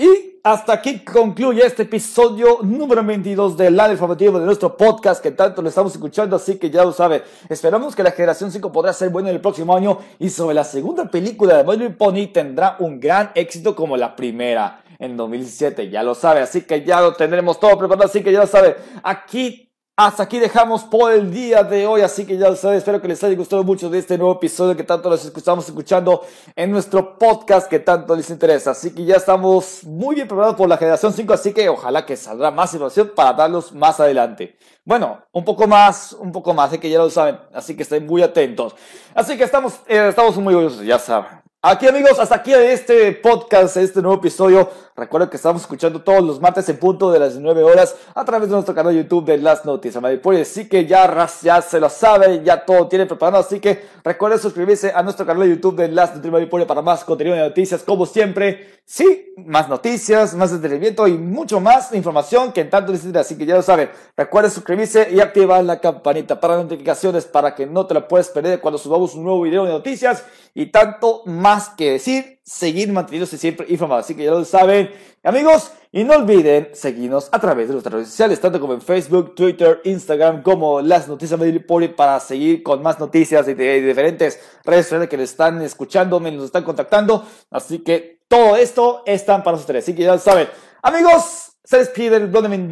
Y 0.00 0.40
hasta 0.42 0.72
aquí 0.72 1.00
concluye 1.00 1.62
este 1.62 1.82
episodio 1.82 2.60
número 2.62 3.04
22 3.04 3.54
del 3.54 3.76
lado 3.76 3.92
informativo 3.92 4.40
de 4.40 4.46
nuestro 4.46 4.74
podcast 4.74 5.22
que 5.22 5.30
tanto 5.30 5.60
lo 5.60 5.68
estamos 5.68 5.92
escuchando, 5.92 6.36
así 6.36 6.56
que 6.56 6.70
ya 6.70 6.82
lo 6.86 6.92
sabe. 6.92 7.22
Esperamos 7.50 7.94
que 7.94 8.02
la 8.02 8.12
generación 8.12 8.50
5 8.50 8.72
podrá 8.72 8.94
ser 8.94 9.10
buena 9.10 9.28
en 9.28 9.34
el 9.34 9.42
próximo 9.42 9.76
año 9.76 9.98
y 10.18 10.30
sobre 10.30 10.54
la 10.54 10.64
segunda 10.64 11.10
película 11.10 11.62
de 11.62 11.64
My 11.64 11.90
Pony 11.90 12.28
tendrá 12.32 12.76
un 12.78 12.98
gran 12.98 13.30
éxito 13.34 13.76
como 13.76 13.94
la 13.98 14.16
primera. 14.16 14.82
en 14.98 15.18
2017, 15.18 15.90
ya 15.90 16.02
lo 16.02 16.14
sabe, 16.14 16.40
así 16.40 16.62
que 16.62 16.82
ya 16.82 17.02
lo 17.02 17.12
tendremos 17.12 17.60
todo 17.60 17.76
preparado, 17.76 18.06
así 18.06 18.22
que 18.22 18.32
ya 18.32 18.40
lo 18.40 18.46
sabe, 18.46 18.76
aquí 19.02 19.69
hasta 20.06 20.22
aquí 20.22 20.38
dejamos 20.38 20.84
por 20.84 21.12
el 21.12 21.30
día 21.30 21.62
de 21.62 21.86
hoy, 21.86 22.00
así 22.00 22.24
que 22.24 22.38
ya 22.38 22.48
lo 22.48 22.56
saben, 22.56 22.78
espero 22.78 23.02
que 23.02 23.08
les 23.08 23.22
haya 23.22 23.36
gustado 23.36 23.62
mucho 23.64 23.90
de 23.90 23.98
este 23.98 24.16
nuevo 24.16 24.32
episodio 24.32 24.74
que 24.74 24.82
tanto 24.82 25.10
les 25.10 25.26
estamos 25.26 25.66
escuchando 25.66 26.22
en 26.56 26.70
nuestro 26.70 27.18
podcast 27.18 27.68
que 27.68 27.80
tanto 27.80 28.16
les 28.16 28.30
interesa. 28.30 28.70
Así 28.70 28.94
que 28.94 29.04
ya 29.04 29.16
estamos 29.16 29.84
muy 29.84 30.14
bien 30.14 30.26
preparados 30.26 30.56
por 30.56 30.70
la 30.70 30.78
generación 30.78 31.12
5, 31.12 31.34
así 31.34 31.52
que 31.52 31.68
ojalá 31.68 32.06
que 32.06 32.16
saldrá 32.16 32.50
más 32.50 32.72
información 32.72 33.12
para 33.14 33.34
darlos 33.34 33.72
más 33.72 34.00
adelante. 34.00 34.56
Bueno, 34.86 35.22
un 35.32 35.44
poco 35.44 35.66
más, 35.66 36.14
un 36.14 36.32
poco 36.32 36.54
más, 36.54 36.70
así 36.70 36.78
que 36.78 36.88
ya 36.88 36.96
lo 36.96 37.10
saben, 37.10 37.38
así 37.52 37.76
que 37.76 37.82
estén 37.82 38.06
muy 38.06 38.22
atentos. 38.22 38.74
Así 39.14 39.36
que 39.36 39.44
estamos, 39.44 39.80
eh, 39.86 40.06
estamos 40.08 40.34
muy 40.38 40.54
orgullosos, 40.54 40.86
ya 40.86 40.98
saben. 40.98 41.49
Aquí 41.62 41.86
amigos, 41.86 42.18
hasta 42.18 42.36
aquí 42.36 42.54
este 42.54 43.12
podcast, 43.12 43.76
este 43.76 44.00
nuevo 44.00 44.16
episodio. 44.16 44.70
Recuerden 44.96 45.28
que 45.28 45.36
estamos 45.36 45.60
escuchando 45.60 46.00
todos 46.00 46.24
los 46.24 46.40
martes 46.40 46.66
en 46.70 46.78
punto 46.78 47.12
de 47.12 47.18
las 47.18 47.36
9 47.36 47.62
horas 47.62 47.96
a 48.14 48.24
través 48.24 48.48
de 48.48 48.54
nuestro 48.54 48.74
canal 48.74 48.94
de 48.94 49.02
YouTube 49.02 49.26
de 49.26 49.36
Las 49.36 49.66
Noticias 49.66 50.02
Maripolis. 50.02 50.50
Así 50.50 50.70
que 50.70 50.86
ya, 50.86 51.28
ya 51.42 51.60
se 51.60 51.78
lo 51.78 51.90
sabe, 51.90 52.42
ya 52.42 52.64
todo 52.64 52.88
tiene 52.88 53.04
preparado. 53.04 53.42
Así 53.42 53.60
que 53.60 53.78
recuerden 54.02 54.38
suscribirse 54.38 54.90
a 54.94 55.02
nuestro 55.02 55.26
canal 55.26 55.42
de 55.42 55.54
YouTube 55.54 55.76
de 55.76 55.88
Las 55.88 56.10
Noticias 56.14 56.32
Maripolis 56.32 56.66
para 56.66 56.80
más 56.80 57.04
contenido 57.04 57.36
de 57.36 57.42
noticias 57.42 57.82
como 57.82 58.06
siempre. 58.06 58.80
Sí, 58.86 59.34
más 59.36 59.68
noticias, 59.68 60.34
más 60.34 60.50
entretenimiento 60.52 61.06
y 61.06 61.12
mucho 61.12 61.60
más 61.60 61.92
información 61.92 62.52
que 62.52 62.62
en 62.62 62.70
tanto 62.70 62.90
necesita. 62.90 63.20
Así 63.20 63.36
que 63.36 63.44
ya 63.44 63.56
lo 63.56 63.62
saben. 63.62 63.90
Recuerden 64.16 64.50
suscribirse 64.50 65.08
y 65.12 65.20
activar 65.20 65.62
la 65.62 65.78
campanita 65.78 66.40
para 66.40 66.56
notificaciones 66.56 67.26
para 67.26 67.54
que 67.54 67.66
no 67.66 67.86
te 67.86 67.92
la 67.92 68.08
puedas 68.08 68.30
perder 68.30 68.60
cuando 68.60 68.78
subamos 68.78 69.14
un 69.14 69.24
nuevo 69.24 69.42
video 69.42 69.64
de 69.64 69.72
noticias 69.72 70.24
y 70.54 70.66
tanto 70.66 71.22
más 71.26 71.49
que 71.76 71.92
decir, 71.92 72.40
seguir 72.44 72.92
manteniéndose 72.92 73.38
siempre 73.38 73.66
informados. 73.68 74.04
Así 74.04 74.14
que 74.14 74.24
ya 74.24 74.30
lo 74.30 74.44
saben, 74.44 74.90
amigos, 75.22 75.72
y 75.92 76.04
no 76.04 76.14
olviden 76.14 76.70
seguirnos 76.72 77.28
a 77.32 77.40
través 77.40 77.66
de 77.68 77.72
nuestras 77.72 77.92
redes 77.92 78.08
sociales, 78.08 78.40
tanto 78.40 78.60
como 78.60 78.74
en 78.74 78.80
Facebook, 78.80 79.34
Twitter, 79.34 79.80
Instagram, 79.84 80.42
como 80.42 80.80
las 80.80 81.08
noticias 81.08 81.38
de 81.40 81.60
Poli 81.60 81.88
para 81.88 82.20
seguir 82.20 82.62
con 82.62 82.82
más 82.82 83.00
noticias 83.00 83.46
de, 83.46 83.54
diferentes 83.54 84.40
redes 84.64 84.86
sociales 84.86 85.08
que 85.08 85.16
les 85.16 85.30
están 85.30 85.60
escuchando, 85.62 86.20
nos 86.20 86.44
están 86.44 86.62
contactando. 86.62 87.26
Así 87.50 87.80
que 87.80 88.20
todo 88.28 88.56
esto 88.56 89.02
están 89.06 89.42
para 89.42 89.56
ustedes. 89.56 89.84
Así 89.84 89.94
que 89.94 90.02
ya 90.02 90.12
lo 90.12 90.18
saben, 90.18 90.48
amigos. 90.82 91.46
Se 91.62 91.78
despide 91.78 92.16
el 92.16 92.26
Blondeman 92.26 92.68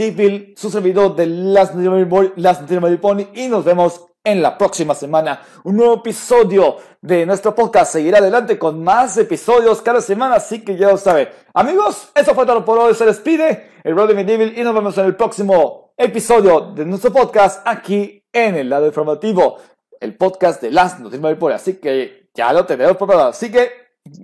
su 0.56 0.70
servidor 0.70 1.14
de 1.14 1.26
Las 1.26 1.72
Noticias 1.72 2.82
de 2.90 2.98
Pony, 2.98 3.28
y 3.32 3.46
nos 3.46 3.64
vemos 3.64 4.06
en 4.28 4.42
la 4.42 4.58
próxima 4.58 4.94
semana. 4.94 5.40
Un 5.64 5.76
nuevo 5.76 5.94
episodio 5.94 6.76
de 7.00 7.24
nuestro 7.24 7.54
podcast 7.54 7.92
seguirá 7.92 8.18
adelante 8.18 8.58
con 8.58 8.84
más 8.84 9.16
episodios 9.16 9.80
cada 9.80 10.02
semana, 10.02 10.34
así 10.34 10.62
que 10.62 10.76
ya 10.76 10.90
lo 10.90 10.98
saben. 10.98 11.30
Amigos, 11.54 12.10
eso 12.14 12.34
fue 12.34 12.44
todo 12.44 12.62
por 12.62 12.78
hoy. 12.78 12.94
Se 12.94 13.06
despide 13.06 13.70
el 13.82 13.94
Brody 13.94 14.12
Medieval 14.14 14.52
y 14.54 14.62
nos 14.62 14.74
vemos 14.74 14.98
en 14.98 15.06
el 15.06 15.16
próximo 15.16 15.94
episodio 15.96 16.72
de 16.74 16.84
nuestro 16.84 17.10
podcast 17.10 17.66
aquí 17.66 18.22
en 18.30 18.56
el 18.56 18.68
lado 18.68 18.86
informativo, 18.86 19.58
el 19.98 20.14
podcast 20.14 20.60
de 20.60 20.72
las 20.72 21.00
noticias 21.00 21.36
por 21.36 21.52
Así 21.52 21.78
que 21.78 22.28
ya 22.34 22.52
lo 22.52 22.66
tenemos 22.66 22.98
preparado. 22.98 23.30
Así 23.30 23.50
que, 23.50 23.70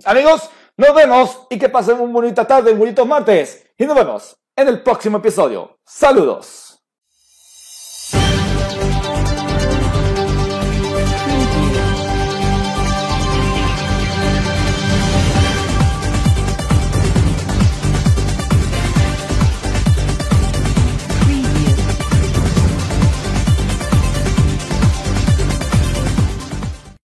amigos, 0.05 0.51
nos 0.77 0.93
vemos 0.93 1.47
y 1.49 1.57
que 1.57 1.69
pasen 1.69 1.99
un 1.99 2.13
bonita 2.13 2.45
tarde, 2.45 2.71
un 2.71 2.79
bonito 2.79 3.07
martes. 3.07 3.65
Y 3.75 3.85
nos 3.85 3.95
vemos 3.95 4.37
en 4.55 4.67
el 4.67 4.83
próximo 4.83 5.17
episodio. 5.17 5.79
Saludos. 5.83 6.64